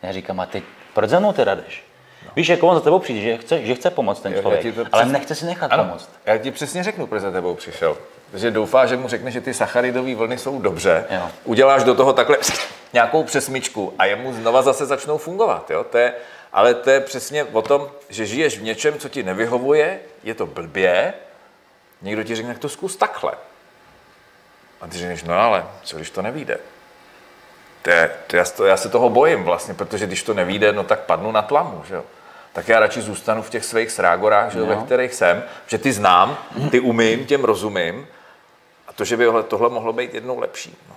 [0.03, 0.63] Já říkám, a teď
[0.93, 1.85] proč za mnou teda jdeš?
[2.25, 2.31] No.
[2.35, 5.03] Víš, jako on za tebou přijde, že chce, že chce pomoct ten člověk, to ale
[5.03, 5.11] přes...
[5.11, 6.09] nechce si nechat ano, pomoct.
[6.25, 7.97] Já ti přesně řeknu, proč za tebou přišel.
[8.31, 11.05] Protože doufá, že mu řekne, že ty sacharidové vlny jsou dobře.
[11.09, 11.31] Jo.
[11.43, 12.37] Uděláš do toho takhle
[12.93, 15.71] nějakou přesmičku a jemu znova zase začnou fungovat.
[15.71, 15.83] Jo?
[15.83, 16.13] To je,
[16.53, 20.45] ale to je přesně o tom, že žiješ v něčem, co ti nevyhovuje, je to
[20.45, 21.13] blbě,
[22.01, 23.33] někdo ti řekne, jak to zkus takhle.
[24.81, 26.57] A ty řekneš, no ale co když to nevíde?
[27.81, 30.83] To je, to já, to, já se toho bojím vlastně, protože když to nevíde, no
[30.83, 32.03] tak padnu na tlamu, že jo.
[32.57, 35.93] Tak já radši zůstanu v těch svých srágorách, že jo, ve kterých jsem, že ty
[35.93, 36.37] znám,
[36.71, 38.07] ty umím, těm rozumím
[38.87, 40.77] a to, že by tohle mohlo být jednou lepší.
[40.89, 40.95] No.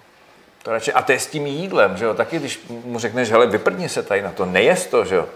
[0.62, 3.46] To radši, a to je s tím jídlem, že jo, taky když mu řekneš, hele,
[3.46, 5.28] vyprdni se tady na to, nejest to, že jo,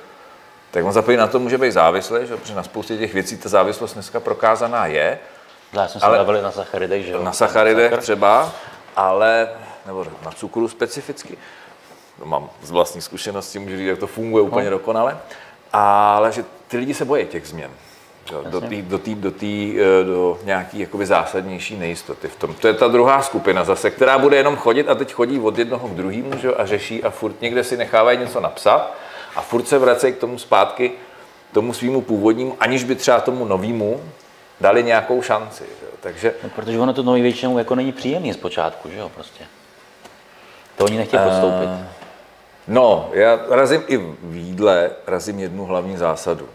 [0.71, 2.37] tak on zapojí na to může být závislý, že?
[2.37, 5.19] protože na spoustě těch věcí ta závislost dneska prokázaná je.
[5.73, 7.23] Já jsem se bavili na sacharidech, že jo?
[7.23, 8.53] Na sacharidech třeba,
[8.97, 9.49] ale,
[9.87, 11.39] nebo na cukru specificky.
[12.19, 14.71] To mám z vlastní zkušenosti, můžu říct, jak to funguje úplně no.
[14.71, 15.19] dokonale.
[15.77, 17.71] Ale že ty lidi se bojí těch změn.
[18.51, 22.55] Do, tý, do, tý, do, tý, eh, do nějaký jakoby zásadnější nejistoty v tom.
[22.55, 25.89] To je ta druhá skupina zase, která bude jenom chodit a teď chodí od jednoho
[25.89, 28.95] k druhému že, a řeší a furt někde si nechávají něco napsat
[29.37, 30.93] a furt se vracejí k tomu zpátky,
[31.53, 34.01] tomu svýmu původnímu, aniž by třeba tomu novému
[34.61, 35.65] dali nějakou šanci.
[35.65, 35.87] Že?
[36.01, 36.35] Takže...
[36.43, 39.45] No, protože ono to nový většinou jako není příjemný zpočátku, že jo, prostě.
[40.77, 41.69] To oni nechtějí podstoupit.
[41.69, 41.81] Uh,
[42.69, 46.49] no, já razím i v jídle, razím jednu hlavní zásadu.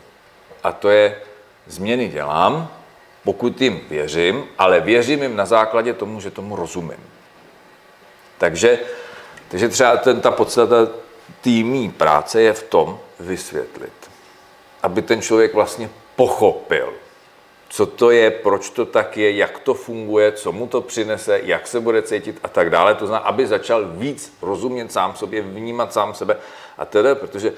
[0.63, 1.15] A to je,
[1.67, 2.71] změny dělám,
[3.23, 7.03] pokud jim věřím, ale věřím jim na základě tomu, že tomu rozumím.
[8.37, 8.79] Takže,
[9.47, 10.87] takže třeba ten, ta podstata
[11.41, 13.93] týmní práce je v tom vysvětlit,
[14.83, 16.93] aby ten člověk vlastně pochopil,
[17.69, 21.67] co to je, proč to tak je, jak to funguje, co mu to přinese, jak
[21.67, 22.95] se bude cítit a tak dále.
[22.95, 26.37] To znamená, aby začal víc rozumět sám sobě, vnímat sám sebe
[26.77, 27.53] a tedy, protože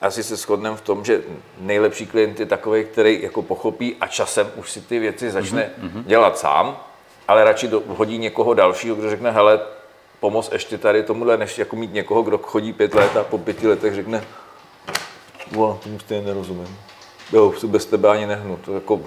[0.00, 1.22] asi se shodneme v tom, že
[1.58, 6.04] nejlepší klient je takový, který jako pochopí a časem už si ty věci začne mm-hmm.
[6.04, 6.76] dělat sám,
[7.28, 9.60] ale radši do, hodí někoho dalšího, kdo řekne, hele,
[10.20, 13.68] pomoz ještě tady tomuhle, než jako mít někoho, kdo chodí pět let a po pěti
[13.68, 14.24] letech řekne,
[15.52, 16.78] wow, tomu stejně nerozumím.
[17.32, 18.56] Jo, bez tebe ani nehnu.
[18.56, 19.00] To jako,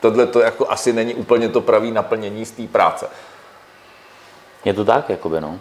[0.00, 3.08] tohle to jako asi není úplně to pravý naplnění z té práce.
[4.64, 5.58] Je to tak, jakoby, no.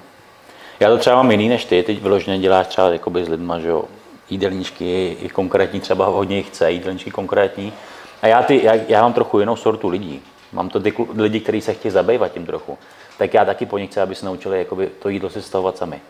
[0.80, 3.68] Já to třeba mám jiný než ty, teď vyloženě děláš třeba jakoby s lidma, že
[3.68, 3.86] jo,
[4.30, 7.74] jídelníčky, i konkrétní, třeba hodně jich chce, jídelníčky konkrétní.
[8.22, 10.22] A já, ty, já, já mám trochu jinou sortu lidí.
[10.52, 12.78] Mám to ty lidi, kteří se chtějí zabývat tím trochu.
[13.18, 16.02] Tak já taky po nich chci, aby se naučili jakoby, to jídlo si stavovat sami.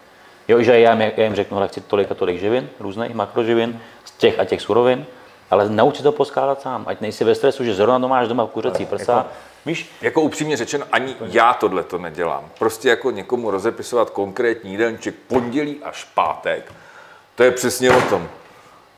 [0.47, 4.11] Jo, že já, já jim řeknu, že chci tolik a tolik živin, různých makroživin, z
[4.11, 5.05] těch a těch surovin,
[5.49, 8.85] ale nauč to poskládat sám, ať nejsi ve stresu, že zrovna to máš doma kuřecí
[8.85, 9.17] prsa.
[9.17, 9.29] Jako,
[9.65, 9.89] víš?
[10.01, 12.49] Jako upřímně řečeno, ani já tohle to nedělám.
[12.59, 16.73] Prostě jako někomu rozepisovat konkrétní jídelníček pondělí až pátek,
[17.35, 18.27] to je přesně o tom.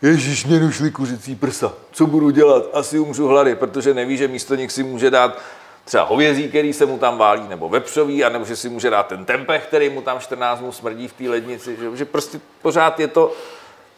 [0.02, 1.74] Ježíš, mě došli kuřecí prsa.
[1.92, 2.64] Co budu dělat?
[2.74, 5.38] Asi umřu hlady, protože neví, že místo nich si může dát
[5.86, 9.26] třeba hovězí, který se mu tam válí, nebo vepřový, anebo že si může dát ten
[9.26, 11.78] tempeh, který mu tam 14 mu smrdí v té lednici.
[11.80, 13.34] Že, že prostě pořád je to,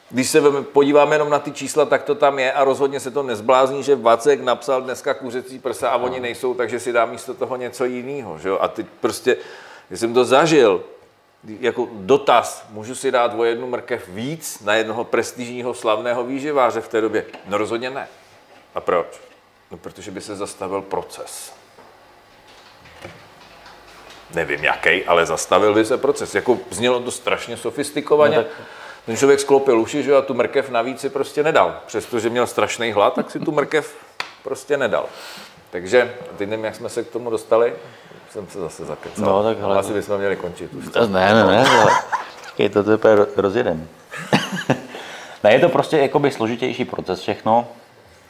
[0.09, 3.23] když se podíváme jenom na ty čísla, tak to tam je a rozhodně se to
[3.23, 7.55] nezblázní, že Vacek napsal dneska kuřecí prsa a oni nejsou, takže si dá místo toho
[7.55, 8.39] něco jiného.
[8.39, 8.49] Že?
[8.59, 9.37] A teď prostě,
[9.87, 10.83] když jsem to zažil,
[11.59, 16.87] jako dotaz, můžu si dát o jednu mrkev víc na jednoho prestižního slavného výživáře v
[16.87, 17.25] té době?
[17.47, 18.07] No rozhodně ne.
[18.75, 19.07] A proč?
[19.71, 21.53] No protože by se zastavil proces.
[24.33, 26.35] Nevím jaký, ale zastavil by se proces.
[26.35, 28.37] Jako znělo to strašně sofistikovaně.
[28.37, 28.51] No tak...
[29.09, 31.75] Ten člověk sklopil uši, že a tu mrkev navíc si prostě nedal.
[31.85, 33.95] Přestože měl strašný hlad, tak si tu mrkev
[34.43, 35.05] prostě nedal.
[35.69, 37.73] Takže teď nevím, jak jsme se k tomu dostali
[38.29, 39.25] jsem se zase zakecal.
[39.25, 39.77] No, tak hele.
[39.77, 40.87] Asi bychom měli končit už.
[40.87, 41.91] To, ne, ne, ne, ale
[42.57, 43.87] je to teprve rozjedem.
[45.43, 47.67] ne, je to prostě jakoby složitější proces všechno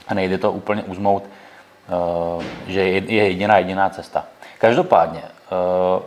[0.07, 1.23] a nejde to úplně uzmout,
[2.35, 4.25] uh, že je jediná jediná cesta.
[4.57, 6.03] Každopádně, uh,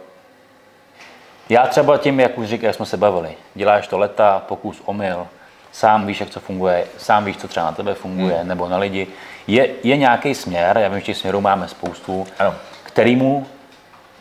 [1.48, 5.26] já třeba tím, jak už jak jsme se bavili, děláš to leta, pokus, omyl,
[5.72, 8.48] sám víš, jak to funguje, sám víš, co třeba na tebe funguje, hmm.
[8.48, 9.06] nebo na lidi.
[9.46, 12.54] Je, je nějaký směr, já vím, že těch směrů máme spoustu, ano.
[12.82, 13.46] kterýmu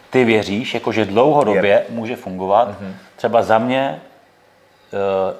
[0.09, 1.89] ty věříš, jakože dlouhodobě yep.
[1.89, 2.69] může fungovat.
[2.69, 2.93] Mm-hmm.
[3.15, 4.01] Třeba za mě,
[4.93, 5.37] uh,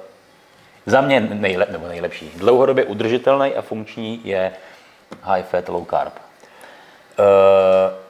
[0.86, 4.52] za mě nejle, nebo nejlepší, dlouhodobě udržitelný a funkční je
[5.22, 6.12] high fat, low carb.
[7.18, 8.01] Uh,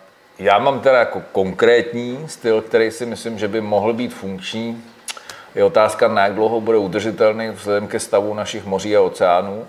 [0.42, 4.84] já mám teda jako konkrétní styl, který si myslím, že by mohl být funkční.
[5.54, 9.66] Je otázka, na jak dlouho bude udržitelný vzhledem ke stavu našich moří a oceánů.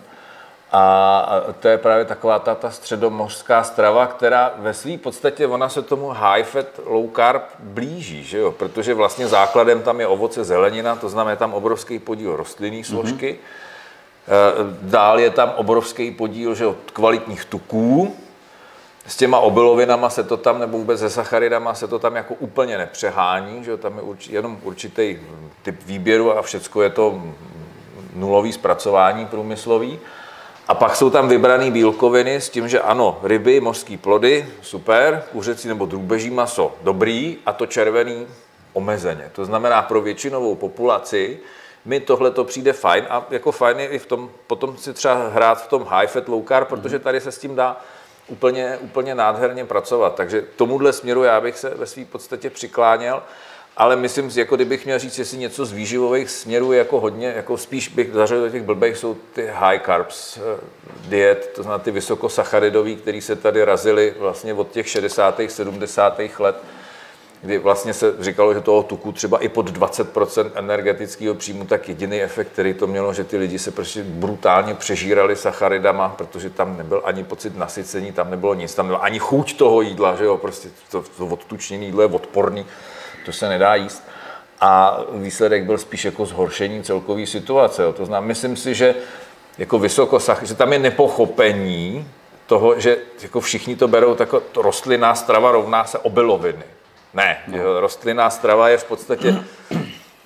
[0.72, 5.82] A to je právě taková ta, ta středomořská strava, která ve své podstatě, ona se
[5.82, 8.52] tomu high fat, low carb blíží, že jo?
[8.52, 13.40] protože vlastně základem tam je ovoce, zelenina, to znamená tam obrovský podíl rostlinných složky.
[13.40, 14.78] Mm-hmm.
[14.82, 18.16] Dál je tam obrovský podíl že jo, kvalitních tuků,
[19.08, 22.78] s těma obilovinama se to tam, nebo vůbec se sacharidama se to tam jako úplně
[22.78, 25.20] nepřehání, že tam je urč, jenom určitý
[25.64, 27.24] typ výběru a všecko je to
[28.16, 30.00] nulový zpracování průmyslový.
[30.68, 35.68] A pak jsou tam vybrané bílkoviny s tím, že ano, ryby, mořské plody, super, kuřecí
[35.68, 38.28] nebo drůbeží maso, dobrý, a to červený
[38.74, 39.32] omezeně.
[39.34, 41.40] To znamená pro většinovou populaci
[41.86, 45.28] mi tohle to přijde fajn a jako fajn je i v tom, potom si třeba
[45.28, 47.78] hrát v tom high fat low carb, protože tady se s tím dá
[48.28, 50.16] úplně, úplně nádherně pracovat.
[50.16, 53.24] Takže tomuhle směru já bych se ve své podstatě přikláněl,
[53.78, 57.34] ale myslím si, jako kdybych měl říct, jestli něco z výživových směrů je jako hodně,
[57.36, 60.42] jako spíš bych zařadil do těch blbých, jsou ty high carbs eh,
[61.08, 65.42] diet, to znamená ty vysokosacharidový, které se tady razily vlastně od těch 60.
[65.48, 66.20] 70.
[66.40, 66.56] let,
[67.44, 72.22] kdy vlastně se říkalo, že toho tuku třeba i pod 20% energetického příjmu, tak jediný
[72.22, 77.02] efekt, který to mělo, že ty lidi se prostě brutálně přežírali sacharidama, protože tam nebyl
[77.06, 80.70] ani pocit nasycení, tam nebylo nic, tam nebyla ani chuť toho jídla, že jo, prostě
[80.92, 82.66] to, to odtučněné jídlo je odporný,
[83.26, 84.04] to se nedá jíst.
[84.60, 87.84] A výsledek byl spíš jako zhoršení celkové situace.
[87.84, 87.94] Jo.
[87.94, 88.96] To znamená, myslím si, že
[89.58, 92.08] jako vysoko, že tam je nepochopení
[92.48, 96.64] toho, že jako všichni to berou, tak rostlinná strava rovná se obiloviny.
[97.14, 97.82] Ne, no.
[97.82, 99.36] rostlinná strava je v podstatě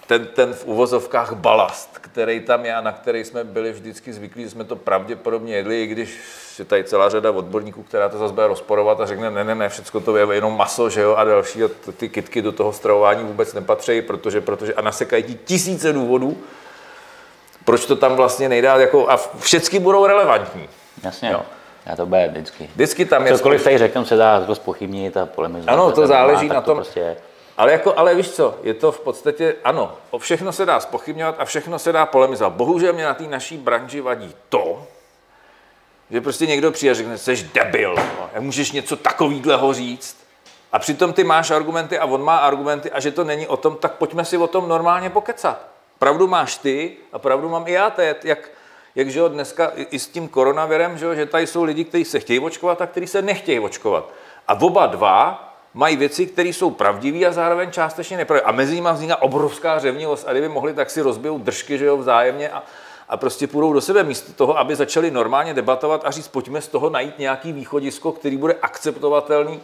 [0.08, 4.44] ten, ten v uvozovkách balast, který tam je a na který jsme byli vždycky zvyklí,
[4.44, 6.20] že jsme to pravděpodobně jedli, i když
[6.60, 9.70] je tady celá řada odborníků, která to zase bude rozporovat a řekne, ne, ne, ne,
[9.70, 13.24] všechno to je jenom maso, že jo, a další, a ty kitky do toho stravování
[13.24, 16.38] vůbec nepatří, protože, protože a nasekají ti tisíce důvodů,
[17.66, 20.70] proč to tam vlastně nejde, jako, a všechny budou relevantní.
[21.04, 21.30] Jasně.
[21.32, 21.42] Jo.
[21.90, 22.70] Já to bude vždycky.
[22.76, 23.38] Vždycky tam je...
[23.38, 25.74] Cokoliv tady řeknu, se dá jako spochybnit a polemizovat.
[25.74, 26.64] Ano, to záleží na tom.
[26.64, 27.18] To prostě je.
[27.58, 31.36] Ale, jako, ale víš co, je to v podstatě, ano, o všechno se dá spochybňovat
[31.40, 32.54] a všechno se dá polemizovat.
[32.54, 34.88] Bohužel mě na té naší branži vadí to,
[36.12, 40.18] že prostě někdo přijde a řekne, jsi debil, no, jak můžeš něco takového říct.
[40.72, 43.76] A přitom ty máš argumenty a on má argumenty a že to není o tom,
[43.76, 45.62] tak pojďme si o tom normálně pokecat.
[46.00, 47.90] Pravdu máš ty a pravdu mám i já.
[47.90, 48.50] To je, jak,
[48.98, 52.06] jak že jo, dneska i s tím koronavirem, že, jo, že tady jsou lidi, kteří
[52.06, 54.10] se chtějí očkovat a kteří se nechtějí očkovat.
[54.48, 58.50] A oba dva mají věci, které jsou pravdivé a zároveň částečně nepravdivé.
[58.50, 61.98] A mezi nimi vzniká obrovská řevnivost a kdyby mohli, tak si rozbijou držky že jo,
[61.98, 62.64] vzájemně a,
[63.10, 66.68] a prostě půjdou do sebe místo toho, aby začali normálně debatovat a říct, pojďme z
[66.68, 69.62] toho najít nějaký východisko, který bude akceptovatelný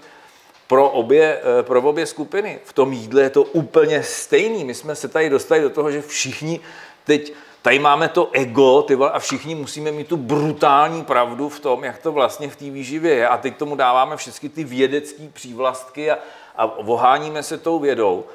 [0.67, 2.59] pro obě, eh, pro obě skupiny.
[2.63, 4.63] V tom jídle je to úplně stejný.
[4.63, 6.59] My jsme se tady dostali do toho, že všichni
[7.03, 11.59] teď Tady máme to ego ty vole, a všichni musíme mít tu brutální pravdu v
[11.59, 13.27] tom, jak to vlastně v té výživě je.
[13.27, 16.17] A teď tomu dáváme všechny ty vědecké přívlastky a,
[16.55, 18.25] a voháníme se tou vědou.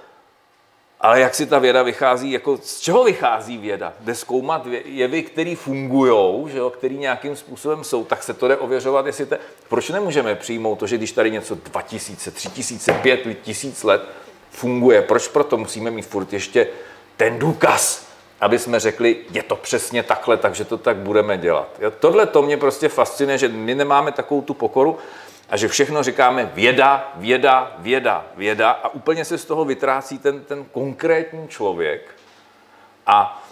[1.00, 3.92] Ale jak si ta věda vychází, jako z čeho vychází věda?
[4.00, 9.26] Jde zkoumat jevy, které fungují, které nějakým způsobem jsou, tak se to jde ověřovat, jestli
[9.26, 9.38] te...
[9.68, 14.02] Proč nemůžeme přijmout to, že když tady něco 2000, 3000, 5000 let
[14.50, 16.68] funguje, proč proto musíme mít furt ještě
[17.16, 18.07] ten důkaz?
[18.40, 21.80] Aby jsme řekli, je to přesně takhle, takže to tak budeme dělat.
[22.00, 24.98] Tohle to mě prostě fascinuje, že my nemáme takovou tu pokoru
[25.50, 30.40] a že všechno říkáme věda, věda, věda, věda a úplně se z toho vytrácí ten,
[30.40, 32.14] ten konkrétní člověk
[33.06, 33.42] a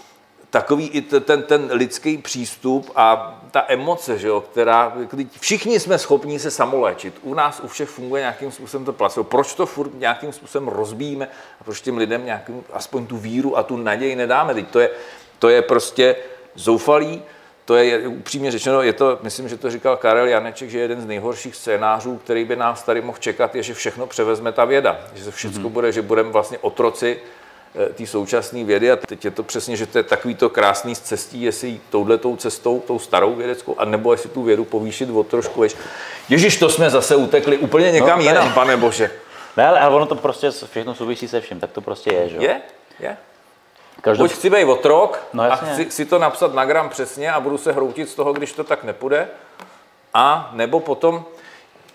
[0.51, 4.92] takový i ten, ten lidský přístup a ta emoce, že jo, která,
[5.40, 7.14] všichni jsme schopni se samoléčit.
[7.23, 9.25] U nás u všech funguje nějakým způsobem to placebo.
[9.25, 11.29] Proč to furt nějakým způsobem rozbíjíme
[11.61, 14.55] a proč těm lidem nějakým, aspoň tu víru a tu naději nedáme?
[14.55, 14.90] Teď to je,
[15.38, 16.16] to je prostě
[16.55, 17.23] zoufalý,
[17.64, 21.07] to je upřímně řečeno, je to, myslím, že to říkal Karel Janeček, že jeden z
[21.07, 25.01] nejhorších scénářů, který by nás tady mohl čekat, je, že všechno převezme ta věda.
[25.14, 25.73] Že se všechno mm-hmm.
[25.73, 27.21] bude, že budeme vlastně otroci
[27.94, 31.00] té současné vědy a teď je to přesně, že to je takový to krásný z
[31.00, 35.61] cestí, jestli jít touhletou cestou, tou starou vědeckou, anebo jestli tu vědu povýšit o trošku
[35.61, 35.76] veš.
[36.29, 39.11] Ježíš, to jsme zase utekli úplně někam no, jinam, pane bože.
[39.57, 42.37] Ne, ale, ale ono to prostě všechno souvisí se vším, tak to prostě je, že
[42.37, 42.61] Je,
[43.00, 43.16] je.
[44.00, 44.24] Každou...
[44.24, 47.59] Buď chci být otrok no, a chci, si to napsat na gram přesně a budu
[47.59, 49.29] se hroutit z toho, když to tak nepůjde.
[50.14, 51.24] A nebo potom,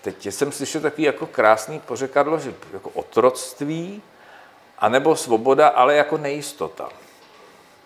[0.02, 4.02] teď jsem slyšel takový jako krásný pořekadlo, že jako otroctví
[4.82, 6.88] anebo svoboda, ale jako nejistota.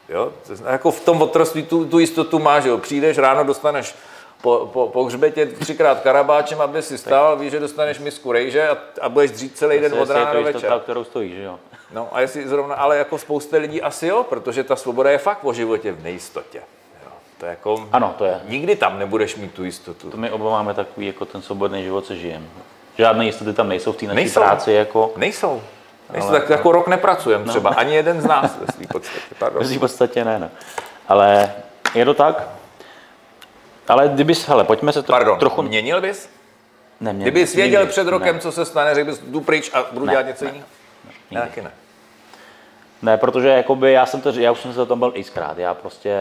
[0.09, 0.33] Jo?
[0.67, 2.79] Jako v tom otroství tu, tu jistotu máš, jo?
[2.79, 3.95] přijdeš, ráno dostaneš
[4.43, 8.77] po, po, po hřbetě třikrát karabáčem, aby si stál, víš, že dostaneš misku rejže a,
[9.01, 10.59] a budeš dřít celý den od rána do večera.
[10.59, 11.59] jistota, kterou stojíš, že jo?
[11.93, 15.45] No a jestli zrovna, ale jako spousta lidí asi jo, protože ta svoboda je fakt
[15.45, 16.59] o životě v nejistotě.
[17.05, 18.41] Jo, to je jako, Ano, to je.
[18.49, 20.11] Nikdy tam nebudeš mít tu jistotu.
[20.11, 22.47] To my oba máme takový jako ten svobodný život, co žijeme.
[22.99, 24.41] Žádné jistoty tam nejsou v té naší Nejsou.
[24.41, 25.63] práci, jako Nejsou.
[26.13, 29.21] Nejsou tak jako rok nepracujeme třeba, ani jeden z nás ve svým podstatě.
[29.39, 29.65] Pardon.
[29.65, 30.51] v podstatě ne, no.
[31.09, 31.53] Ale
[31.95, 32.49] je to tak?
[33.89, 35.63] Ale kdybys, hele, pojďme se tro, Pardon, trochu...
[35.63, 36.31] měnil bys?
[37.01, 37.93] Ne, mě, Kdybys věděl nikdy.
[37.93, 40.45] před rokem, ne, co se stane, řekl bys, jdu pryč a budu Ne, dělat něco
[40.45, 40.67] ne, jiného?
[41.31, 41.47] nikdy.
[41.49, 41.71] Taky ne.
[43.03, 45.75] ne, protože jakoby já jsem to, já už jsem se o tom byl xkrát, já
[45.75, 46.15] prostě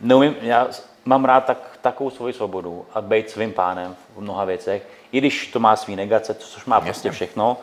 [0.00, 0.66] neumím, já
[1.04, 5.46] mám rád tak, takovou svoji svobodu a být svým pánem v mnoha věcech, i když
[5.46, 7.56] to má svý negace, což má prostě všechno,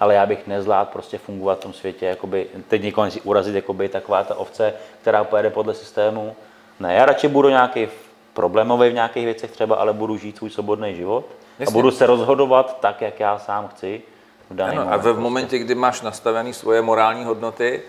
[0.00, 3.88] ale já bych nezvládl prostě fungovat v tom světě, jakoby, teď někoho nechci urazit, jakoby
[3.88, 6.36] taková ta ovce, která pojede podle systému.
[6.80, 7.88] Ne, já radši budu nějaký
[8.34, 11.72] problémový v nějakých věcech třeba, ale budu žít svůj svobodný život a Jasně.
[11.72, 14.02] budu se rozhodovat tak, jak já sám chci
[14.50, 15.02] v Ano, a moment.
[15.02, 17.82] ve v momentě, kdy máš nastavené svoje morální hodnoty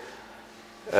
[0.88, 0.92] eh,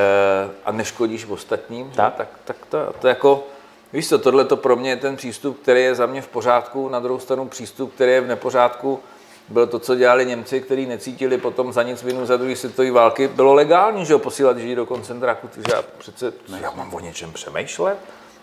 [0.64, 2.14] a neškodíš ostatním, Tak.
[2.14, 3.44] tak, tak, tak to, to jako,
[3.92, 6.88] víš co, tohle to pro mě je ten přístup, který je za mě v pořádku,
[6.88, 9.00] na druhou stranu přístup, který je v nepořádku,
[9.50, 13.28] bylo to, co dělali Němci, kteří necítili potom za nic vinu za druhé světové války.
[13.28, 17.32] Bylo legální, že jo, posílat židi do koncentráku, takže já přece, já mám o něčem
[17.32, 17.98] přemýšlet,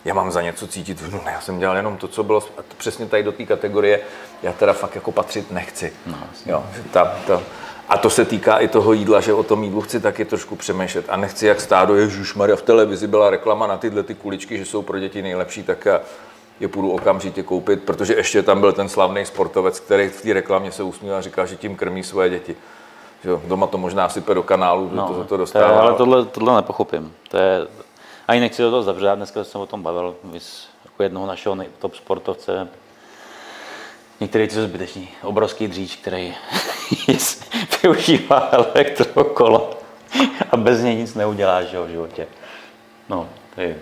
[0.05, 2.61] já mám za něco cítit vinu, ne, já jsem dělal jenom to, co bylo, a
[2.61, 4.01] to přesně tady do té kategorie,
[4.43, 5.93] já teda fakt jako patřit nechci.
[6.05, 7.41] No, jo, ta, ta,
[7.89, 11.05] a to se týká i toho jídla, že o tom jídlu chci taky trošku přemýšlet.
[11.09, 14.65] A nechci jak stádo, Ježíš Maria, v televizi byla reklama na tyhle ty kuličky, že
[14.65, 15.87] jsou pro děti nejlepší, tak
[16.59, 20.71] je půjdu okamžitě koupit, protože ještě tam byl ten slavný sportovec, který v té reklamě
[20.71, 22.55] se usmíval a říkal, že tím krmí svoje děti.
[23.23, 25.81] Že jo, doma to možná sype do kanálu, no, to za to To je, dostává.
[25.81, 27.13] ale tohle, tohle nepochopím.
[27.29, 27.67] To je,
[28.27, 31.95] ani nechci do toho zavřát, dneska jsem o tom bavil vys, jako jednoho našeho top
[31.95, 32.67] sportovce.
[34.19, 36.35] Některý jsou zbytečný, obrovský dříč, který
[37.83, 39.69] využívá elektrokolo
[40.51, 42.27] a bez něj nic neudělá že jo, v životě.
[43.09, 43.75] No, to je,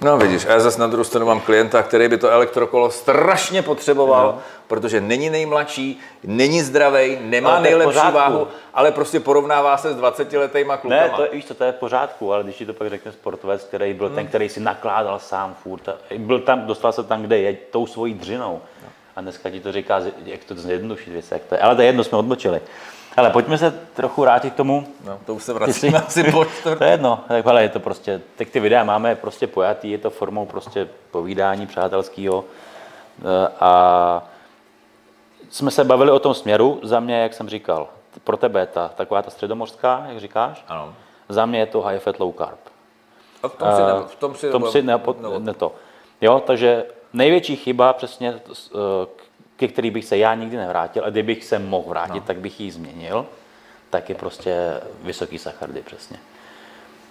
[0.00, 3.62] No vidíš, a já zase na druhou stranu mám klienta, který by to elektrokolo strašně
[3.62, 4.38] potřeboval, No.
[4.66, 9.96] protože není nejmladší, není zdravý, nemá Ale v nejlepší váhu, ale prostě porovnává se s
[9.96, 11.02] 20-letýma klukama.
[11.02, 13.12] ne, to je, víš co, to je v pořádku, ale když ti to pak řekne
[13.12, 17.22] sportovec, který byl ten, který si nakládal sám furt, a byl tam, dostal se tam,
[17.22, 18.60] kde je, tou svojí dřinou.
[19.16, 21.60] A dneska ti to říká, jak to zjednodušit věc, jak to je.
[21.60, 22.60] Ale to je jedno, jsme odbočili.
[23.16, 26.46] Ale pojďme se trochu vrátit k tomu, No, to už se vracíme asi po
[26.78, 29.98] to je jedno, tak, ale je to prostě, tak ty videa máme prostě pojatý, je
[29.98, 32.44] to formou prostě povídání přátelského
[33.60, 34.22] a
[35.50, 37.88] jsme se bavili o tom směru, za mě, jak jsem říkal,
[38.24, 40.94] pro tebe je ta, taková ta středomořská, jak říkáš, Ano.
[41.28, 42.58] za mě je to high fat low carb.
[43.42, 45.72] A v tom si, ne, v tom si, V tom si ne, nebo- ne to.
[46.20, 49.06] Jo, takže největší chyba přesně, eh,
[49.58, 52.26] ke který bych se já nikdy nevrátil, a kdybych se mohl vrátit, no.
[52.26, 53.26] tak bych ji změnil,
[53.90, 54.54] tak je prostě
[55.02, 56.16] vysoký sacharidy přesně.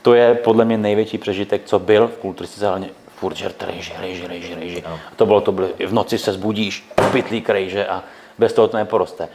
[0.01, 4.27] To je podle mě největší přežitek, co byl v kulturistice, hlavně furt žert rejži, rejži,
[4.27, 4.83] rejži, rejži.
[4.83, 8.03] A to bylo, to bylo, v noci se zbudíš, pytlík rejže a
[8.37, 9.29] bez toho to neporoste.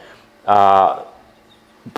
[0.47, 0.99] A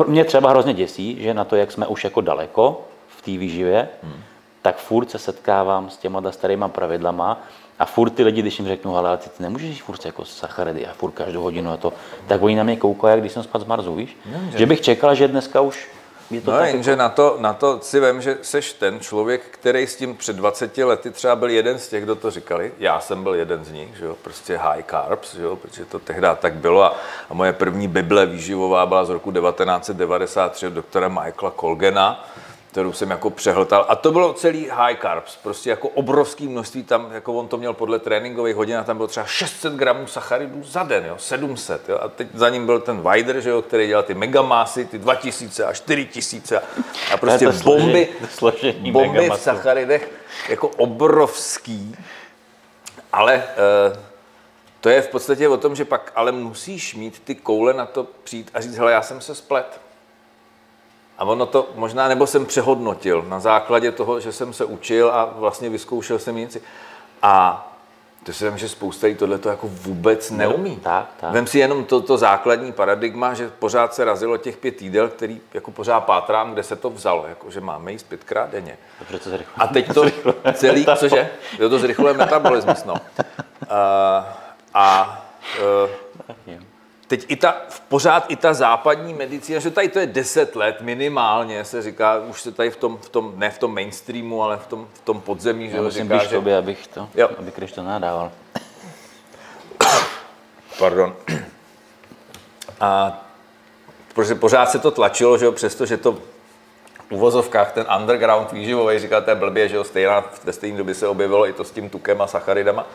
[0.07, 3.89] mě třeba hrozně děsí, že na to, jak jsme už jako daleko v té výživě,
[4.03, 4.23] hmm.
[4.61, 7.41] tak furt se setkávám s těma starýma pravidlama
[7.79, 10.87] a furt ty lidi, když jim řeknu, ale ty, ty nemůžeš jít furt jako sacharidy
[10.87, 11.93] a furt každou hodinu a to,
[12.27, 14.17] tak oni na mě koukají, jak když jsem spad z Marsu, víš?
[14.55, 15.87] Že bych čekal, že dneska už
[16.31, 19.41] je to No, tak jenže na to, na to si vem, že seš ten člověk,
[19.51, 22.71] který s tím před 20 lety třeba byl jeden z těch, kdo to říkali.
[22.79, 25.99] Já jsem byl jeden z nich, že jo, prostě high carbs, že jo, protože to
[25.99, 26.83] tehdy tak bylo.
[26.83, 26.95] A,
[27.29, 32.25] a moje první Bible výživová byla z roku 1993 od doktora Michaela Colgena,
[32.75, 33.85] kterou jsem jako přehltal.
[33.89, 37.73] A to bylo celý high carbs, prostě jako obrovský množství tam, jako on to měl
[37.73, 41.89] podle tréninkových hodin, a tam bylo třeba 600 gramů sacharidů za den, jo, 700.
[41.89, 44.97] Jo, a teď za ním byl ten Weider, že jo, který dělal ty megamasy, ty
[44.97, 46.61] 2000 a 4000
[47.13, 50.11] a prostě to složení- bomby, složení bomby v sacharidech
[50.49, 51.95] jako obrovský.
[53.13, 53.99] Ale eh,
[54.81, 58.07] to je v podstatě o tom, že pak ale musíš mít ty koule na to
[58.23, 59.84] přijít a říct, hele, já jsem se splet.
[61.17, 65.25] A ono to možná, nebo jsem přehodnotil na základě toho, že jsem se učil a
[65.25, 66.59] vlastně vyzkoušel jsem něco.
[67.21, 67.67] A
[68.25, 70.75] to si vím, že spousta lidí tohle to jako vůbec neumí.
[70.75, 71.31] tak, tak.
[71.33, 75.41] Vem si jenom to, to základní paradigma, že pořád se razilo těch pět jídel, který
[75.53, 78.77] jako pořád pátrám, kde se to vzalo, jako že máme jíst pětkrát denně.
[78.99, 79.63] Dobře, rychle.
[79.63, 80.05] A teď to
[80.53, 81.29] celý, cože?
[81.59, 82.95] Jo, to zrychluje metabolismus, no.
[83.69, 84.37] A,
[84.73, 85.21] a
[85.85, 85.89] uh,
[87.07, 87.55] teď i ta,
[87.87, 92.41] pořád i ta západní medicína, že tady to je 10 let minimálně, se říká, už
[92.41, 95.21] se tady v tom, v tom ne v tom mainstreamu, ale v tom, v tom
[95.21, 96.35] podzemí, že Já jo, musím říká, blíž že...
[96.35, 97.29] tobě, abych to, Jo.
[97.39, 98.31] aby Krištof nadával.
[100.79, 101.15] Pardon.
[102.79, 103.21] A
[104.13, 108.99] protože pořád se to tlačilo, že jo, přesto, že to v uvozovkách ten underground výživový,
[108.99, 111.71] říkal, to je blbě, že jo, stejná, ve stejné době se objevilo i to s
[111.71, 112.85] tím tukem a sacharidama.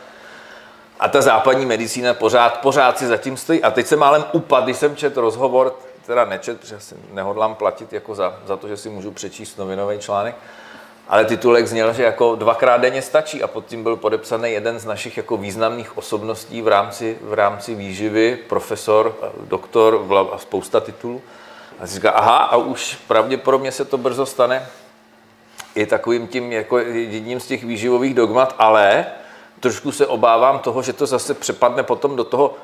[1.01, 3.63] A ta západní medicína pořád, pořád si zatím stojí.
[3.63, 5.77] A teď jsem málem upad, když jsem četl rozhovor,
[6.07, 9.99] teda nečet, protože si nehodlám platit jako za, za to, že si můžu přečíst novinový
[9.99, 10.37] článek,
[11.09, 14.85] ale titulek zněl, že jako dvakrát denně stačí a pod tím byl podepsaný jeden z
[14.85, 21.23] našich jako významných osobností v rámci, v rámci výživy, profesor, doktor a spousta titulů.
[21.81, 24.67] A si říká, aha, a už pravděpodobně se to brzo stane
[25.75, 29.07] i takovým tím jako jedním z těch výživových dogmat, ale
[29.61, 32.55] trošku se obávám toho, že to zase přepadne potom do toho,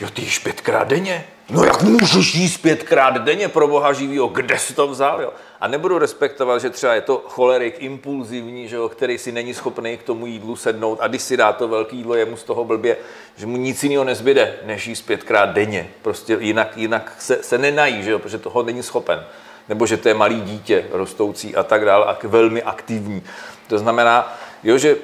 [0.00, 1.26] jo, ty jíš pětkrát denně?
[1.50, 4.28] No jak můžeš jíst pětkrát denně pro boha živýho?
[4.28, 5.22] Kde jsi to vzal?
[5.22, 5.32] Jo?
[5.60, 9.96] A nebudu respektovat, že třeba je to cholerik impulzivní, že jo, který si není schopný
[9.96, 12.64] k tomu jídlu sednout a když si dá to velké jídlo, je mu z toho
[12.64, 12.96] blbě,
[13.36, 15.90] že mu nic jiného nezbyde, než jíst pětkrát denně.
[16.02, 19.24] Prostě jinak, jinak se, se nenají, že jo, protože toho není schopen
[19.68, 23.22] nebo že to je malý dítě rostoucí a tak dále, a velmi aktivní.
[23.66, 24.96] To znamená, jo, že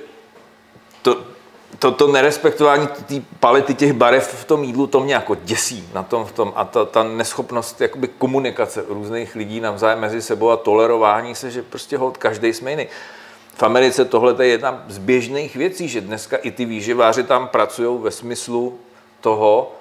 [1.02, 1.24] to,
[1.78, 6.02] to, to nerespektování té palety těch barev v tom jídlu, to mě jako děsí na
[6.02, 10.56] tom, v tom a ta, ta neschopnost jakoby komunikace různých lidí navzájem mezi sebou a
[10.56, 12.86] tolerování se, že prostě hold každý jsme jiný.
[13.54, 17.98] V Americe tohle je jedna z běžných věcí, že dneska i ty výživáři tam pracují
[18.02, 18.78] ve smyslu
[19.20, 19.72] toho,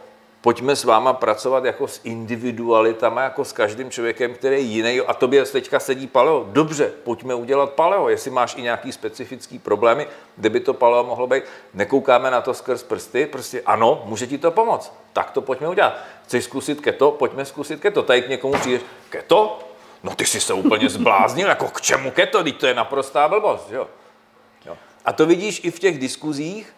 [0.41, 5.01] pojďme s váma pracovat jako s individualitama, jako s každým člověkem, který je jiný.
[5.01, 6.45] A tobě teďka sedí paleo.
[6.49, 8.09] Dobře, pojďme udělat paleo.
[8.09, 12.53] Jestli máš i nějaký specifický problémy, kde by to paleo mohlo být, nekoukáme na to
[12.53, 14.93] skrz prsty, prostě ano, může ti to pomoct.
[15.13, 15.97] Tak to pojďme udělat.
[16.25, 17.11] Chceš zkusit keto?
[17.11, 18.03] Pojďme zkusit keto.
[18.03, 19.59] Tady k někomu přijdeš, keto?
[20.03, 22.43] No ty jsi se úplně zbláznil, jako k čemu keto?
[22.43, 23.87] Teď to je naprostá blbost, jo.
[24.65, 24.77] jo.
[25.05, 26.73] A to vidíš i v těch diskuzích,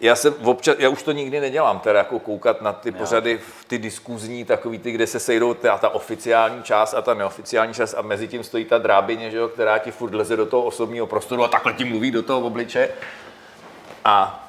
[0.00, 3.64] já, jsem občas, já už to nikdy nedělám, teda jako koukat na ty pořady, v
[3.64, 7.94] ty diskuzní, takový ty, kde se sejdou ta, ta oficiální část a ta neoficiální část
[7.94, 11.06] a mezi tím stojí ta drábině, že jo, která ti furt leze do toho osobního
[11.06, 12.88] prostoru a takhle ti mluví do toho obliče.
[14.04, 14.48] A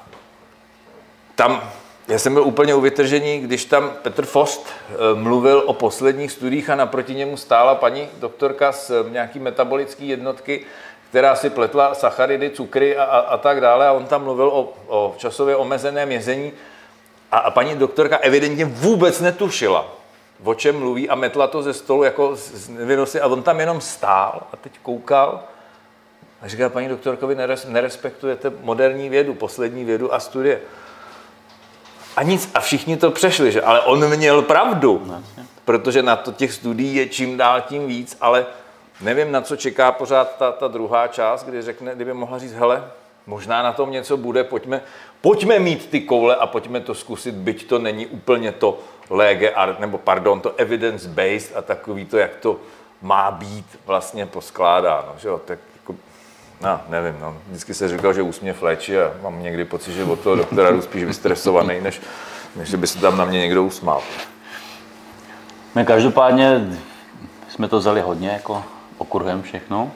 [1.34, 1.70] tam,
[2.08, 6.70] já jsem byl úplně u vytržení, když tam Petr Fost eh, mluvil o posledních studiích
[6.70, 10.64] a naproti němu stála paní doktorka z eh, nějaký metabolické jednotky,
[11.08, 14.72] která si pletla sacharidy, cukry a, a, a tak dále a on tam mluvil o,
[14.86, 16.52] o časově omezeném jezení
[17.32, 19.86] a, a paní doktorka evidentně vůbec netušila,
[20.44, 23.80] o čem mluví a metla to ze stolu jako z nevinnosti a on tam jenom
[23.80, 25.40] stál a teď koukal
[26.42, 30.60] a říká, paní doktorkovi, neres, nerespektujete moderní vědu, poslední vědu a studie.
[32.16, 33.62] A nic, a všichni to přešli, že?
[33.62, 35.22] Ale on měl pravdu,
[35.64, 38.46] protože na to těch studií je čím dál tím víc, ale
[39.00, 42.84] nevím, na co čeká pořád ta, ta druhá část, kdy řekne, kdyby mohla říct, hele,
[43.26, 44.80] možná na tom něco bude, pojďme,
[45.20, 48.78] pojďme mít ty koule a pojďme to zkusit, byť to není úplně to
[49.10, 52.56] lege art, nebo pardon, to evidence-based a takový to, jak to
[53.02, 55.94] má být vlastně poskládáno, že jo, tak jako,
[56.60, 57.36] no, nevím, no.
[57.48, 60.82] Vždycky se říkal, že úsměv léčí a mám někdy pocit, že od toho doktora jdu
[60.82, 62.00] spíš vystresovaný, než,
[62.56, 64.02] než by se tam na mě někdo usmál.
[65.74, 66.78] My každopádně
[67.48, 68.64] jsme to vzali hodně jako
[68.98, 69.92] okruhem všechno.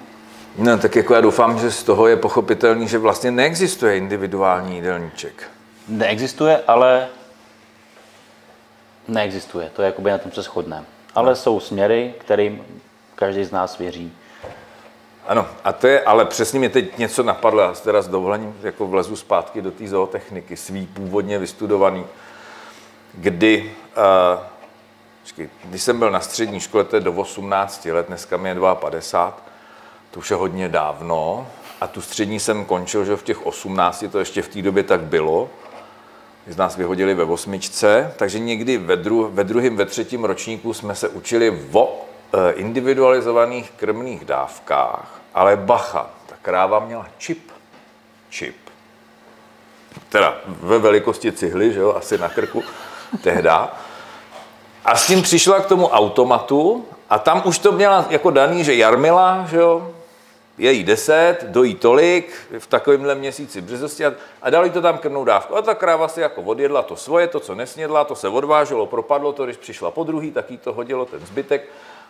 [0.59, 5.50] No, tak jako já doufám, že z toho je pochopitelný, že vlastně neexistuje individuální jídelníček.
[5.88, 7.09] Neexistuje, ale
[9.09, 9.70] neexistuje.
[9.76, 10.84] To je jakoby na tom se shodneme.
[11.14, 12.62] Ale jsou směry, kterým
[13.14, 14.12] každý z nás věří.
[15.26, 18.86] Ano, a to je, ale přesně mě teď něco napadlo, já teda s dovolením jako
[18.86, 22.05] vlezu zpátky do té zootechniky, svý původně vystudovaný,
[23.14, 24.40] kdy, uh,
[25.64, 29.46] když jsem byl na střední škole, to je do 18 let, dneska mi je 52,
[30.10, 31.46] to už je hodně dávno,
[31.80, 35.00] a tu střední jsem končil, že v těch 18, to ještě v té době tak
[35.00, 35.50] bylo,
[36.46, 40.94] z nás vyhodili ve osmičce, takže někdy ve, dru, ve druhém, ve třetím ročníku jsme
[40.94, 47.52] se učili o eh, individualizovaných krmných dávkách, ale bacha, ta kráva měla čip.
[48.30, 48.56] Čip.
[50.08, 52.62] Teda ve velikosti cihly, že jo, asi na krku
[53.22, 53.80] tehda.
[54.84, 58.74] A s tím přišla k tomu automatu a tam už to měla jako daný, že
[58.74, 59.90] Jarmila, že jo,
[60.58, 64.12] je jí 10, dojí tolik v takovémhle měsíci březosti a,
[64.42, 65.56] a dali to tam krmnou dávku.
[65.56, 69.32] A ta kráva si jako odjedla to svoje, to, co nesnědla, to se odváželo, propadlo
[69.32, 71.68] to, když přišla po druhý, tak jí to hodilo ten zbytek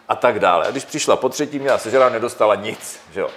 [0.09, 0.67] a tak dále.
[0.67, 3.01] A když přišla po třetí, měla sežrá, nedostala nic.
[3.13, 3.29] Že jo.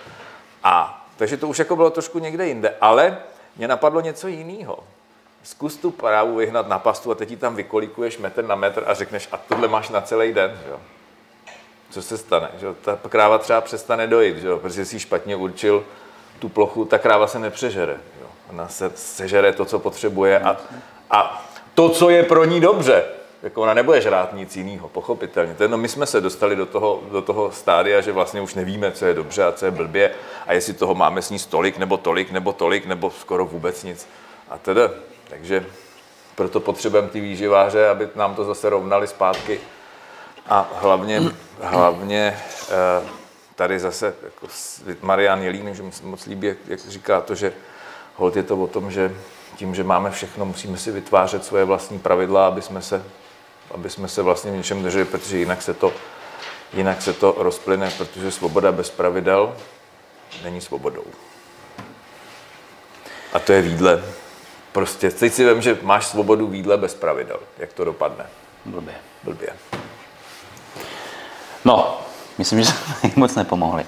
[0.64, 2.76] A takže to už jako bylo trošku někde jinde.
[2.82, 3.18] Ale
[3.56, 4.80] mě napadlo něco jiného.
[5.46, 8.94] Zkus tu právu vyhnat na pastu a teď ji tam vykolikuješ metr na metr a
[8.94, 10.60] řekneš, a tohle máš na celý den.
[10.70, 10.80] Jo.
[11.90, 12.50] Co se stane?
[12.60, 12.68] Že?
[12.82, 14.56] Ta kráva třeba přestane dojít, že?
[14.56, 15.86] protože jsi špatně určil
[16.40, 17.98] tu plochu, ta kráva se nepřežere.
[18.22, 18.28] Jo.
[18.50, 20.58] Ona se sežere to, co potřebuje a,
[21.12, 23.06] a to, co je pro ní dobře.
[23.44, 25.54] Jako ona nebude žrát nic jiného, pochopitelně.
[25.54, 28.54] To je, no, my jsme se dostali do toho, do toho stádia, že vlastně už
[28.54, 30.12] nevíme, co je dobře a co je blbě
[30.48, 34.08] a jestli toho máme sníst tolik, nebo tolik, nebo tolik, nebo skoro vůbec nic.
[34.50, 34.90] A teda,
[35.30, 35.66] takže
[36.36, 39.60] proto potřebujeme ty výživáře, aby nám to zase rovnali zpátky.
[40.50, 41.22] A hlavně,
[41.62, 43.08] hlavně eh,
[43.56, 44.48] tady zase jako
[45.02, 47.54] Marian Jelín, že mi se moc líbí, jak, jak říká to, že
[48.16, 49.16] hold je to o tom, že
[49.56, 53.04] tím, že máme všechno, musíme si vytvářet svoje vlastní pravidla, aby jsme se,
[53.72, 55.94] aby jsme se vlastně v něčem drželi, protože jinak se to,
[56.74, 59.56] jinak se to rozplyne, protože svoboda bez pravidel
[60.44, 61.06] není svobodou.
[63.34, 64.04] A to je výdle.
[64.76, 67.40] Prostě teď si vím, že máš svobodu výdle bez pravidel.
[67.58, 68.26] Jak to dopadne?
[68.66, 68.94] Blbě.
[69.24, 69.50] Blbě.
[71.66, 72.02] No,
[72.38, 73.86] myslím, že jsme moc nepomohli.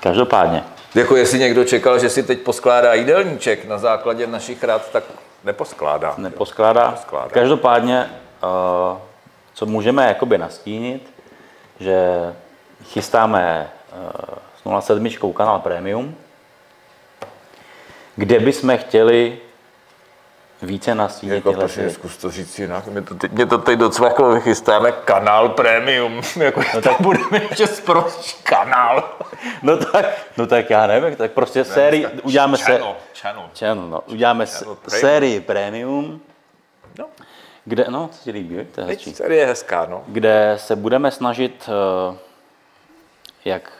[0.00, 0.64] Každopádně.
[0.94, 5.04] Jako jestli někdo čekal, že si teď poskládá jídelníček na základě našich rad, tak
[5.44, 6.14] neposkládá.
[6.18, 6.86] Neposkládá.
[6.90, 7.28] neposkládá.
[7.28, 8.10] Každopádně,
[8.42, 8.98] uh,
[9.54, 11.10] co můžeme jakoby nastínit,
[11.80, 11.96] že
[12.84, 13.70] chystáme
[14.66, 16.16] uh, s 07 kanál Premium,
[18.16, 19.38] kde bychom chtěli
[20.64, 21.90] více nastínit jako, tyhle ty...
[21.90, 26.62] Zkus to říct jinak, mě to, teď, mě to teď docvaklo, chystáme kanál premium, jako
[26.74, 29.16] no tak budeme ještě zprostý kanál.
[29.62, 30.06] no tak,
[30.36, 32.64] no tak já nevím, tak prostě ne, sérii, uděláme se...
[32.64, 33.50] Channel, channel.
[33.58, 36.20] channel no, uděláme channel s, sérii premium,
[36.98, 37.06] no.
[37.64, 39.14] kde, no, co ti líbí, to je hezčí.
[39.14, 40.04] Série je hezká, no.
[40.06, 41.68] Kde se budeme snažit,
[42.08, 42.16] uh,
[43.44, 43.72] jak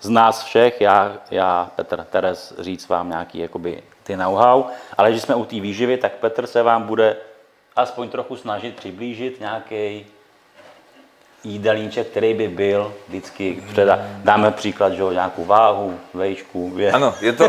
[0.00, 4.64] z nás všech, já, já Petr, Teres, říct vám nějaký jakoby ty know-how,
[4.96, 7.16] ale když jsme u té výživy, tak Petr se vám bude
[7.76, 10.06] aspoň trochu snažit přiblížit nějaký
[11.44, 13.98] jídelníček, který by byl vždycky předá.
[14.24, 16.94] Dáme příklad, že nějakou váhu, vejšku, věc.
[16.94, 17.48] Ano, je to...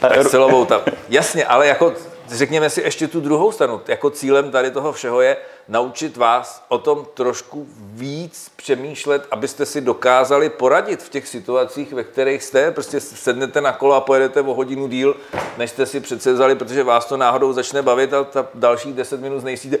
[0.00, 0.80] tak celovou tam.
[1.08, 1.94] Jasně, ale jako
[2.28, 3.80] řekněme si ještě tu druhou stranu.
[3.88, 5.36] Jako cílem tady toho všeho je
[5.68, 12.04] naučit vás o tom trošku víc přemýšlet, abyste si dokázali poradit v těch situacích, ve
[12.04, 12.70] kterých jste.
[12.70, 15.16] Prostě sednete na kolo a pojedete o hodinu díl,
[15.58, 19.20] než jste si přece vzali, protože vás to náhodou začne bavit a ta dalších 10
[19.20, 19.78] minut nejsíte.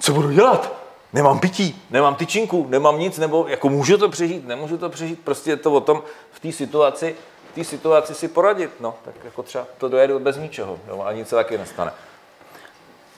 [0.00, 0.86] Co budu dělat?
[1.12, 5.20] Nemám pití, nemám tyčinku, nemám nic, nebo jako můžu to přežít, nemůžu to přežít.
[5.24, 7.14] Prostě je to o tom v té situaci,
[7.56, 8.70] té situaci si poradit.
[8.80, 11.92] No, tak jako třeba to dojedu bez ničeho, no, a nic se taky nestane.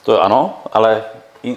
[0.03, 1.03] To ano, ale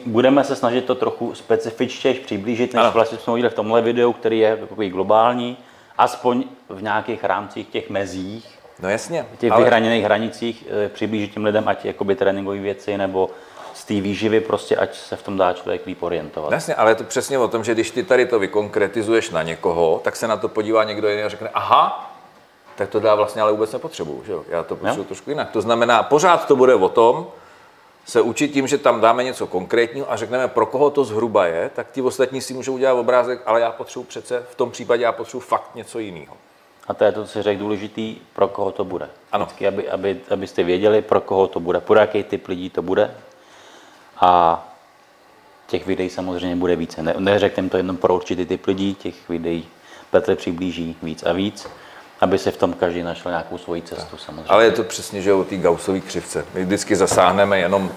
[0.06, 2.92] budeme se snažit to trochu specifičtěji přiblížit, než ano.
[2.92, 5.58] vlastně jsme udělali v tomhle videu, který je takový globální,
[5.98, 9.26] aspoň v nějakých rámcích těch mezích, No jasně.
[9.34, 9.60] V těch ale...
[9.62, 13.30] vyhraněných hranicích eh, přiblížit těm lidem, ať jakoby tréninkové věci nebo
[13.74, 16.52] z té výživy, prostě ať se v tom dá člověk líp orientovat.
[16.52, 20.00] Jasně, ale je to přesně o tom, že když ty tady to vykonkretizuješ na někoho,
[20.04, 22.11] tak se na to podívá někdo jiný a řekne, aha,
[22.76, 24.44] tak to dá vlastně ale vůbec nepotřebuju, že jo?
[24.48, 25.50] Já to potřebuji trošku jinak.
[25.50, 27.26] To znamená, pořád to bude o tom,
[28.04, 31.70] se učit tím, že tam dáme něco konkrétního a řekneme, pro koho to zhruba je,
[31.74, 35.12] tak ti ostatní si můžou udělat obrázek, ale já potřebuji přece, v tom případě já
[35.12, 36.36] potřebuji fakt něco jiného.
[36.88, 39.10] A to je to, co si řekl důležitý, pro koho to bude.
[39.32, 39.44] Ano.
[39.44, 43.14] Vždycky, aby, aby, abyste věděli, pro koho to bude, pro jaký typ lidí to bude.
[44.16, 44.64] A
[45.66, 47.02] těch videí samozřejmě bude více.
[47.02, 49.68] Ne, neřekneme to jenom pro určitý typ lidí, těch videí
[50.10, 51.68] Petr přiblíží víc a víc
[52.22, 54.48] aby se v tom každý našel nějakou svoji cestu samozřejmě.
[54.48, 56.44] Ale je to přesně, že o té gausové křivce.
[56.54, 57.90] My vždycky zasáhneme jenom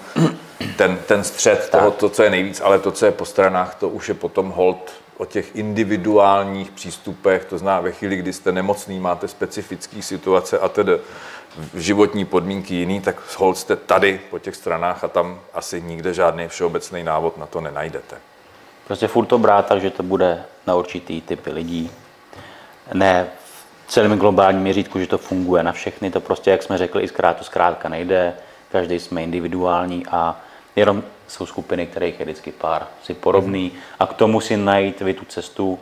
[0.78, 3.90] ten, ten střed toho, to, co je nejvíc, ale to, co je po stranách, to
[3.90, 9.00] už je potom hold o těch individuálních přístupech, to zná ve chvíli, kdy jste nemocný,
[9.00, 11.00] máte specifické situace a tedy
[11.74, 16.48] životní podmínky jiný, tak hold jste tady po těch stranách a tam asi nikde žádný
[16.48, 18.16] všeobecný návod na to nenajdete.
[18.88, 21.92] Prostě furt to brát tak, že to bude na určitý typy lidí.
[22.94, 23.28] Ne
[23.88, 26.12] celém globálním měřítku, že to funguje na všechny.
[26.12, 28.34] To prostě, jak jsme řekli, i zkrát to zkrátka nejde.
[28.72, 30.40] Každý jsme individuální a
[30.76, 35.14] jenom jsou skupiny, kterých je vždycky pár si podobný a k tomu si najít vy
[35.14, 35.80] tu cestu,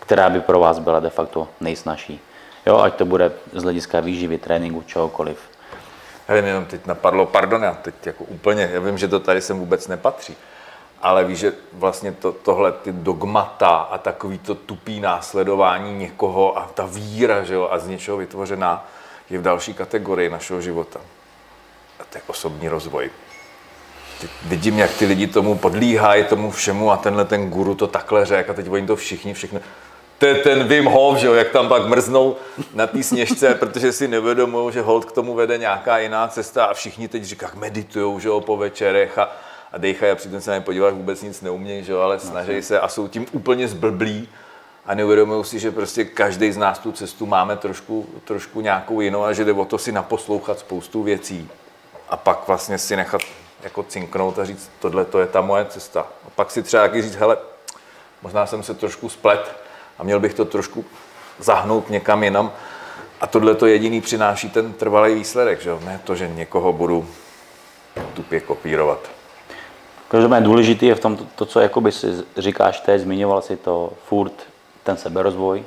[0.00, 2.20] která by pro vás byla de facto nejsnažší.
[2.66, 5.38] Jo, ať to bude z hlediska výživy, tréninku, čehokoliv.
[6.28, 9.40] Já vím, jenom teď napadlo, pardon, já teď jako úplně, já vím, že to tady
[9.40, 10.36] sem vůbec nepatří,
[11.02, 16.70] ale víš, že vlastně to, tohle ty dogmata a takový to tupý následování někoho a
[16.74, 18.88] ta víra, že jo, a z něčeho vytvořená
[19.30, 21.00] je v další kategorii našeho života.
[22.00, 23.10] A to je osobní rozvoj.
[24.44, 28.50] Vidím, jak ty lidi tomu podlíhají, tomu všemu a tenhle ten guru to takhle řekl
[28.50, 29.60] a teď oni to všichni, všechno.
[30.18, 32.36] to je ten Wim Hof, že jo, jak tam pak mrznou
[32.74, 36.74] na té sněžce, protože si nevědomují, že hold k tomu vede nějaká jiná cesta a
[36.74, 39.28] všichni teď říkají, meditují, že jo, po večerech a,
[39.72, 42.80] a dejchají a přitom se na podívat, vůbec nic neumějí, že jo, ale snaží se
[42.80, 44.28] a jsou tím úplně zblblí
[44.86, 49.24] a neuvědomují si, že prostě každý z nás tu cestu máme trošku, trošku nějakou jinou
[49.24, 51.48] a že jde o to si naposlouchat spoustu věcí
[52.08, 53.22] a pak vlastně si nechat
[53.62, 56.00] jako cinknout a říct, tohle to je ta moje cesta.
[56.00, 57.36] A pak si třeba taky říct, hele,
[58.22, 59.56] možná jsem se trošku splet
[59.98, 60.84] a měl bych to trošku
[61.38, 62.52] zahnout někam jinam.
[63.20, 65.70] A tohle to jediný přináší ten trvalý výsledek, že?
[65.84, 67.08] ne to, že někoho budu
[68.14, 69.19] tupě kopírovat.
[70.10, 72.06] Každopádně důležité je v tom to, to, co jakoby si
[72.36, 74.32] říkáš teď, zmiňoval si to furt,
[74.84, 75.64] ten seberozvoj.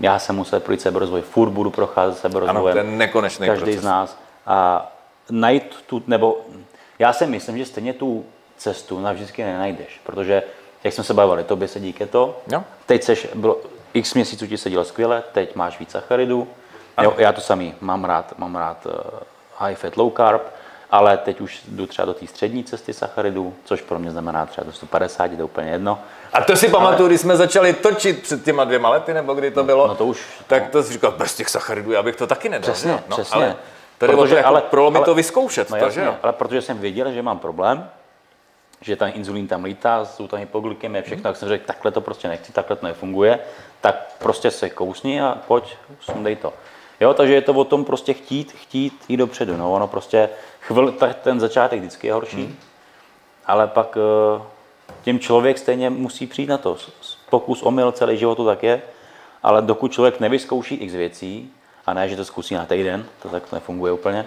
[0.00, 2.78] Já jsem musel projít seberozvoj, furt budu procházet seberozvojem.
[2.78, 3.80] Ano, ten nekonečný Každý proces.
[3.80, 4.18] z nás.
[4.46, 4.90] A
[5.30, 6.40] najít tu, nebo
[6.98, 8.24] já si myslím, že stejně tu
[8.56, 10.42] cestu navždycky nenajdeš, protože
[10.84, 12.64] jak jsme se bavili, tobě se díky to, Jo.
[12.86, 13.56] teď seš, bylo,
[13.94, 16.48] x měsíců ti sedělo skvěle, teď máš víc sacharidů,
[17.02, 18.92] jo, já to samý, mám rád, mám rád uh,
[19.58, 20.42] high fat, low carb,
[20.92, 24.64] ale teď už jdu třeba do té střední cesty sacharidů, což pro mě znamená třeba
[24.64, 25.98] do 150, to je úplně jedno.
[26.32, 29.64] A to si pamatuju, když jsme začali točit před těma dvěma lety, nebo kdy to
[29.64, 32.48] bylo, no to už- tak to si říkal, bez těch sacharidů, já bych to taky
[32.48, 32.72] nedal.
[32.72, 33.36] Přesně, no, přesně.
[33.36, 33.56] Ale
[33.98, 36.14] tady protože, jako ale, prolomit to vyzkoušet, no to, jasně, že jo?
[36.22, 37.90] ale protože jsem věděl, že mám problém,
[38.80, 42.28] že ten inzulín tam lítá, jsou tam hypoglykemie, všechno, tak jsem řekl, takhle to prostě
[42.28, 43.38] nechci, takhle to nefunguje,
[43.80, 46.52] tak prostě se kousni a pojď, sundej to.
[47.00, 49.56] Jo, takže je to o tom prostě chtít, chtít jít dopředu.
[49.56, 50.28] No, ono prostě
[50.62, 52.56] chvil, ta- ten začátek vždycky je horší, Hmm.
[53.46, 54.42] ale pak eh,
[55.02, 56.76] tím člověk stejně musí přijít na to.
[57.30, 58.82] Pokus, omyl, celý život to tak je,
[59.42, 61.52] ale dokud člověk nevyzkouší x věcí,
[61.86, 64.26] a ne, že to zkusí na týden, to tak to nefunguje úplně,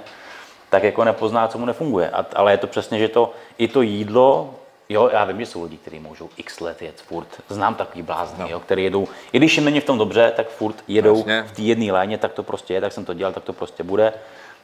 [0.69, 2.09] tak jako nepozná, co mu nefunguje.
[2.09, 4.55] A, ale je to přesně, že to i to jídlo,
[4.89, 7.27] jo, já vím, že jsou lidi, kteří můžou x let jet furt.
[7.49, 8.47] Znám takový blázny, no.
[8.49, 11.43] jo, který jedou, i když jim není v tom dobře, tak furt jedou Jasně.
[11.47, 13.83] v té jedné léně, tak to prostě je, tak jsem to dělal, tak to prostě
[13.83, 14.13] bude.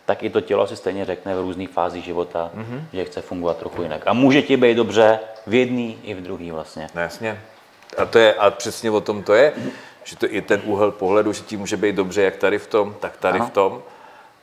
[0.06, 2.82] Tak i to tělo si stejně řekne v různých fázích života, mm-hmm.
[2.94, 4.02] že chce fungovat trochu jinak.
[4.06, 6.88] A může ti být dobře v jedné i v druhé vlastně.
[6.96, 7.40] No, jasně.
[7.98, 9.54] A to je, a přesně o tom to je,
[10.04, 12.96] že to je ten úhel pohledu, že ti může být dobře jak tady v tom,
[13.00, 13.48] tak tady Ano.
[13.48, 13.82] v tom.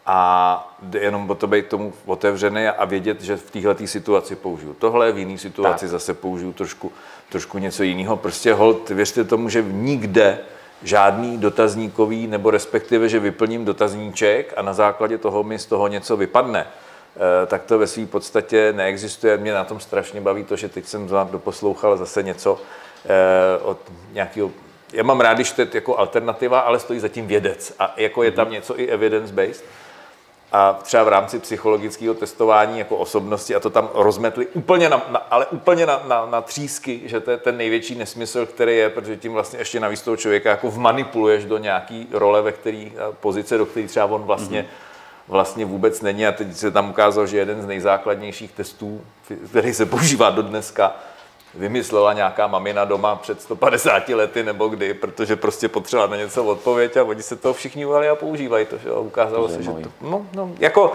[0.06, 5.12] A jenom o to být tomu otevřený a vědět, že v téhle situaci použiju tohle,
[5.12, 5.90] v jiné situaci Tak.
[5.90, 6.92] zase použiju trošku,
[7.28, 8.16] trošku něco jiného.
[8.16, 10.38] Prostě hold, věřte tomu, že nikde
[10.82, 16.16] žádný dotazníkový, nebo respektive, že vyplním dotazníček a na základě toho mi z toho něco
[16.16, 16.66] vypadne.
[17.16, 19.36] Eh, tak to ve své podstatě neexistuje.
[19.36, 22.60] Mě na tom strašně baví to, že teď jsem doposlouchal zase něco
[23.04, 23.78] eh, od
[24.12, 24.50] nějakého
[24.92, 28.30] já mám rád, když to je jako alternativa, ale stojí zatím vědec a jako je
[28.30, 29.64] tam něco i evidence-based.
[30.52, 35.18] A třeba v rámci psychologického testování jako osobnosti a to tam rozmetli úplně, na, na,
[35.18, 39.16] ale úplně na, na, na třísky, že to je ten největší nesmysl, který je, protože
[39.16, 43.58] tím vlastně ještě navíc toho člověka jako vmanipuluješ do nějaký role, ve který, a pozice,
[43.58, 45.28] do který třeba on vlastně, mm-hmm.
[45.28, 46.26] vlastně vůbec není.
[46.26, 49.00] A teď se tam ukázalo, že jeden z nejzákladnějších testů,
[49.50, 50.96] který se používá do dneska,
[51.54, 56.96] vymyslela nějaká mamina doma před 150 lety nebo kdy, protože prostě potřebovala na něco odpověď
[56.96, 58.92] a oni se toho všichni ujali a používají to, že.
[58.92, 60.92] Ukázalo se, že to, no, no, jako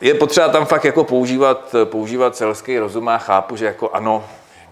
[0.00, 4.24] je potřeba tam fakt jako používat, používat selský rozum a chápu, že jako ano,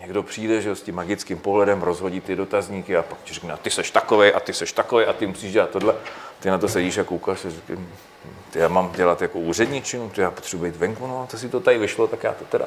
[0.05, 3.53] někdo přijde, že jo, s tím magickým pohledem rozhodí ty dotazníky a pak ti řekne,
[3.53, 5.95] a ty seš takovej a ty seš takovej a ty musíš dělat tohle.
[6.41, 7.79] Ty na to sedíš a koukáš a říkáš,
[8.51, 11.61] ty já mám dělat jako úředničinu, ty já potřebuji být venku, no to si to
[11.61, 12.67] tady vyšlo, tak já to teda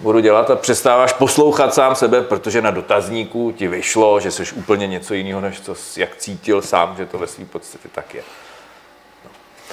[0.00, 4.86] budu dělat a přestáváš poslouchat sám sebe, protože na dotazníku ti vyšlo, že jsi úplně
[4.86, 8.22] něco jiného, než co, jak cítil sám, že to ve své podstatě tak je.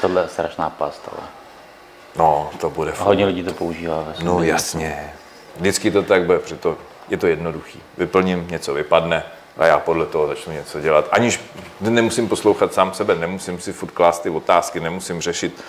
[0.02, 1.28] Tohle je strašná past, ale
[2.16, 4.04] No, to bude hodně lidí to používá.
[4.04, 5.14] Ve No jasně.
[5.56, 6.78] Vždycky to tak bude, protože to,
[7.12, 7.80] je to jednoduchý.
[7.98, 9.24] Vyplním, něco vypadne
[9.58, 11.08] a já podle toho začnu něco dělat.
[11.12, 11.42] Aniž
[11.80, 15.64] nemusím poslouchat sám sebe, nemusím si furt klást ty otázky, nemusím řešit,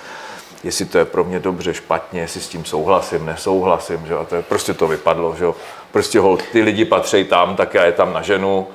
[0.64, 4.12] jestli to je pro mě dobře, špatně, jestli s tím souhlasím, nesouhlasím, že?
[4.12, 4.18] jo.
[4.18, 5.54] a to je, prostě to vypadlo, že jo.
[5.92, 8.68] Prostě hold, ty lidi patří tam, tak já je tam naženu,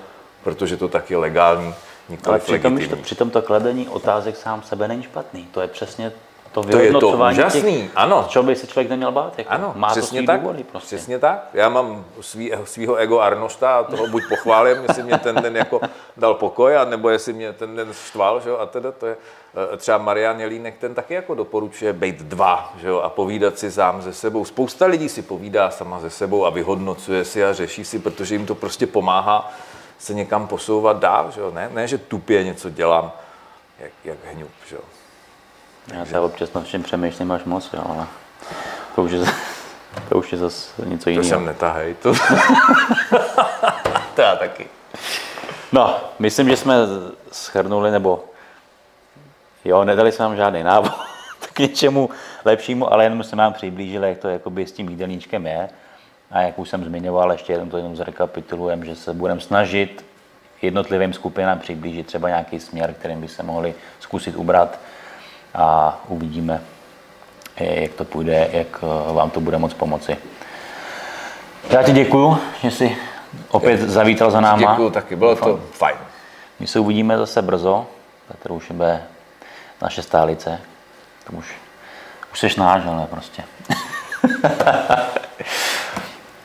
[0.43, 1.73] protože to tak je legální,
[2.25, 5.47] Ale přitom, to, přitom to kladení otázek sám sebe není špatný.
[5.51, 6.11] To je přesně
[6.51, 8.25] to To je to vyhodnocování úžasný, těch, ano.
[8.29, 9.33] čeho by se člověk neměl bát.
[9.37, 9.51] Jako.
[9.51, 10.41] Ano, Má to přesně svý tak.
[10.41, 10.95] důvody prostě.
[10.95, 11.47] Přesně tak.
[11.53, 15.81] Já mám svý, svýho ego Arnošta a toho buď pochválím, jestli mě ten den jako
[16.17, 19.17] dal pokoj, a nebo jestli mě ten den štval, že jo, a teda to je
[19.73, 23.71] eh, třeba Marian Jelínek, ten taky jako doporučuje být dva, že jo, a povídat si
[23.71, 24.45] sám ze sebou.
[24.45, 28.45] Spousta lidí si povídá sama ze sebou a vyhodnocuje si a řeší si, protože jim
[28.45, 29.51] to prostě pomáhá
[29.99, 31.51] se někam posouvat dál, že jo.
[31.51, 33.11] Ne, ne že tupě něco dělám,
[33.79, 34.81] jak, jak hňup, že jo.
[35.93, 38.07] Já se občas nad všem přemýšlím až moc, jo, ale
[38.95, 39.19] to už je,
[40.09, 41.29] to už je zase něco To jiného.
[41.29, 42.13] jsem netahej, to...
[44.15, 44.67] to já taky.
[45.71, 46.75] No, myslím, že jsme
[47.31, 48.23] schrnuli, nebo
[49.65, 50.91] jo, nedali jsme vám žádný návod
[51.53, 52.09] k něčemu
[52.45, 55.69] lepšímu, ale jenom jsme vám přiblížili, jak to jakoby s tím jídelníčkem je.
[56.31, 60.05] A jak už jsem zmiňoval, ještě jenom to jenom zrekapitulujeme, že se budeme snažit
[60.61, 64.79] jednotlivým skupinám přiblížit třeba nějaký směr, kterým by se mohli zkusit ubrat
[65.57, 66.61] a uvidíme,
[67.59, 70.17] jak to půjde, jak eh, vám to bude moc pomoci.
[71.69, 72.97] Já ti děkuju, že jsi
[73.49, 74.71] opět zavítal za náma.
[74.71, 75.97] Děkuju taky, bylo to fajn.
[76.59, 77.87] My se uvidíme zase brzo,
[78.27, 79.03] Petr už bude
[79.81, 80.59] naše stálice.
[81.27, 81.55] To už,
[82.31, 83.43] už seš náš, ale prostě.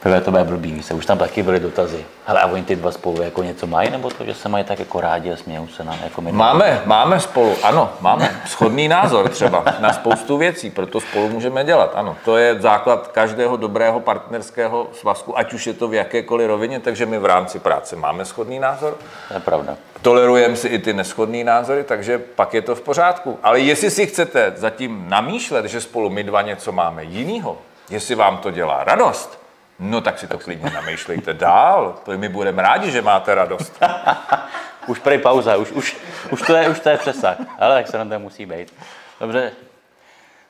[0.02, 2.04] Tohle to bude blbý, víš, už tam taky byly dotazy.
[2.26, 4.78] Ale a oni ty dva spolu jako něco mají, nebo to, že se mají tak
[4.78, 6.32] jako rádi a smějou se nám jako my?
[6.32, 11.92] Máme, máme spolu, ano, máme shodný názor třeba na spoustu věcí, proto spolu můžeme dělat,
[11.94, 12.16] ano.
[12.24, 17.06] To je základ každého dobrého partnerského svazku, ať už je to v jakékoliv rovině, takže
[17.06, 18.96] my v rámci práce máme shodný názor.
[19.28, 19.76] To je pravda.
[20.02, 23.38] Tolerujeme si i ty neschodné názory, takže pak je to v pořádku.
[23.42, 27.58] Ale jestli si chcete zatím namýšlet, že spolu my dva něco máme jinýho,
[27.90, 29.41] jestli vám to dělá radost,
[29.78, 33.82] No tak si to klidně namýšlejte dál, to my budeme rádi, že máte radost.
[34.86, 35.96] už prej pauza, už, už,
[36.30, 38.74] už, to je, už to je přesah, ale tak se nám to musí být.
[39.20, 39.52] Dobře,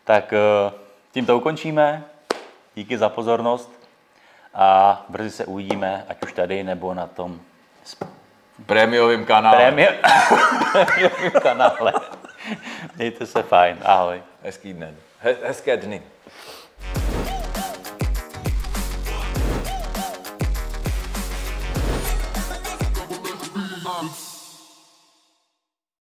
[0.05, 0.73] tak eh,
[1.13, 2.05] tím to ukončíme.
[2.75, 3.73] Díky za pozornost
[4.55, 7.41] a brzy se uvidíme, ať už tady nebo na tom
[8.67, 9.57] prémiovém kanále.
[9.57, 9.93] Prémio...
[10.73, 11.93] prémiovém kanále.
[12.97, 14.23] Mějte se fajn, ahoj.
[14.43, 14.97] Hezký den.
[15.23, 16.03] He- hezké dny.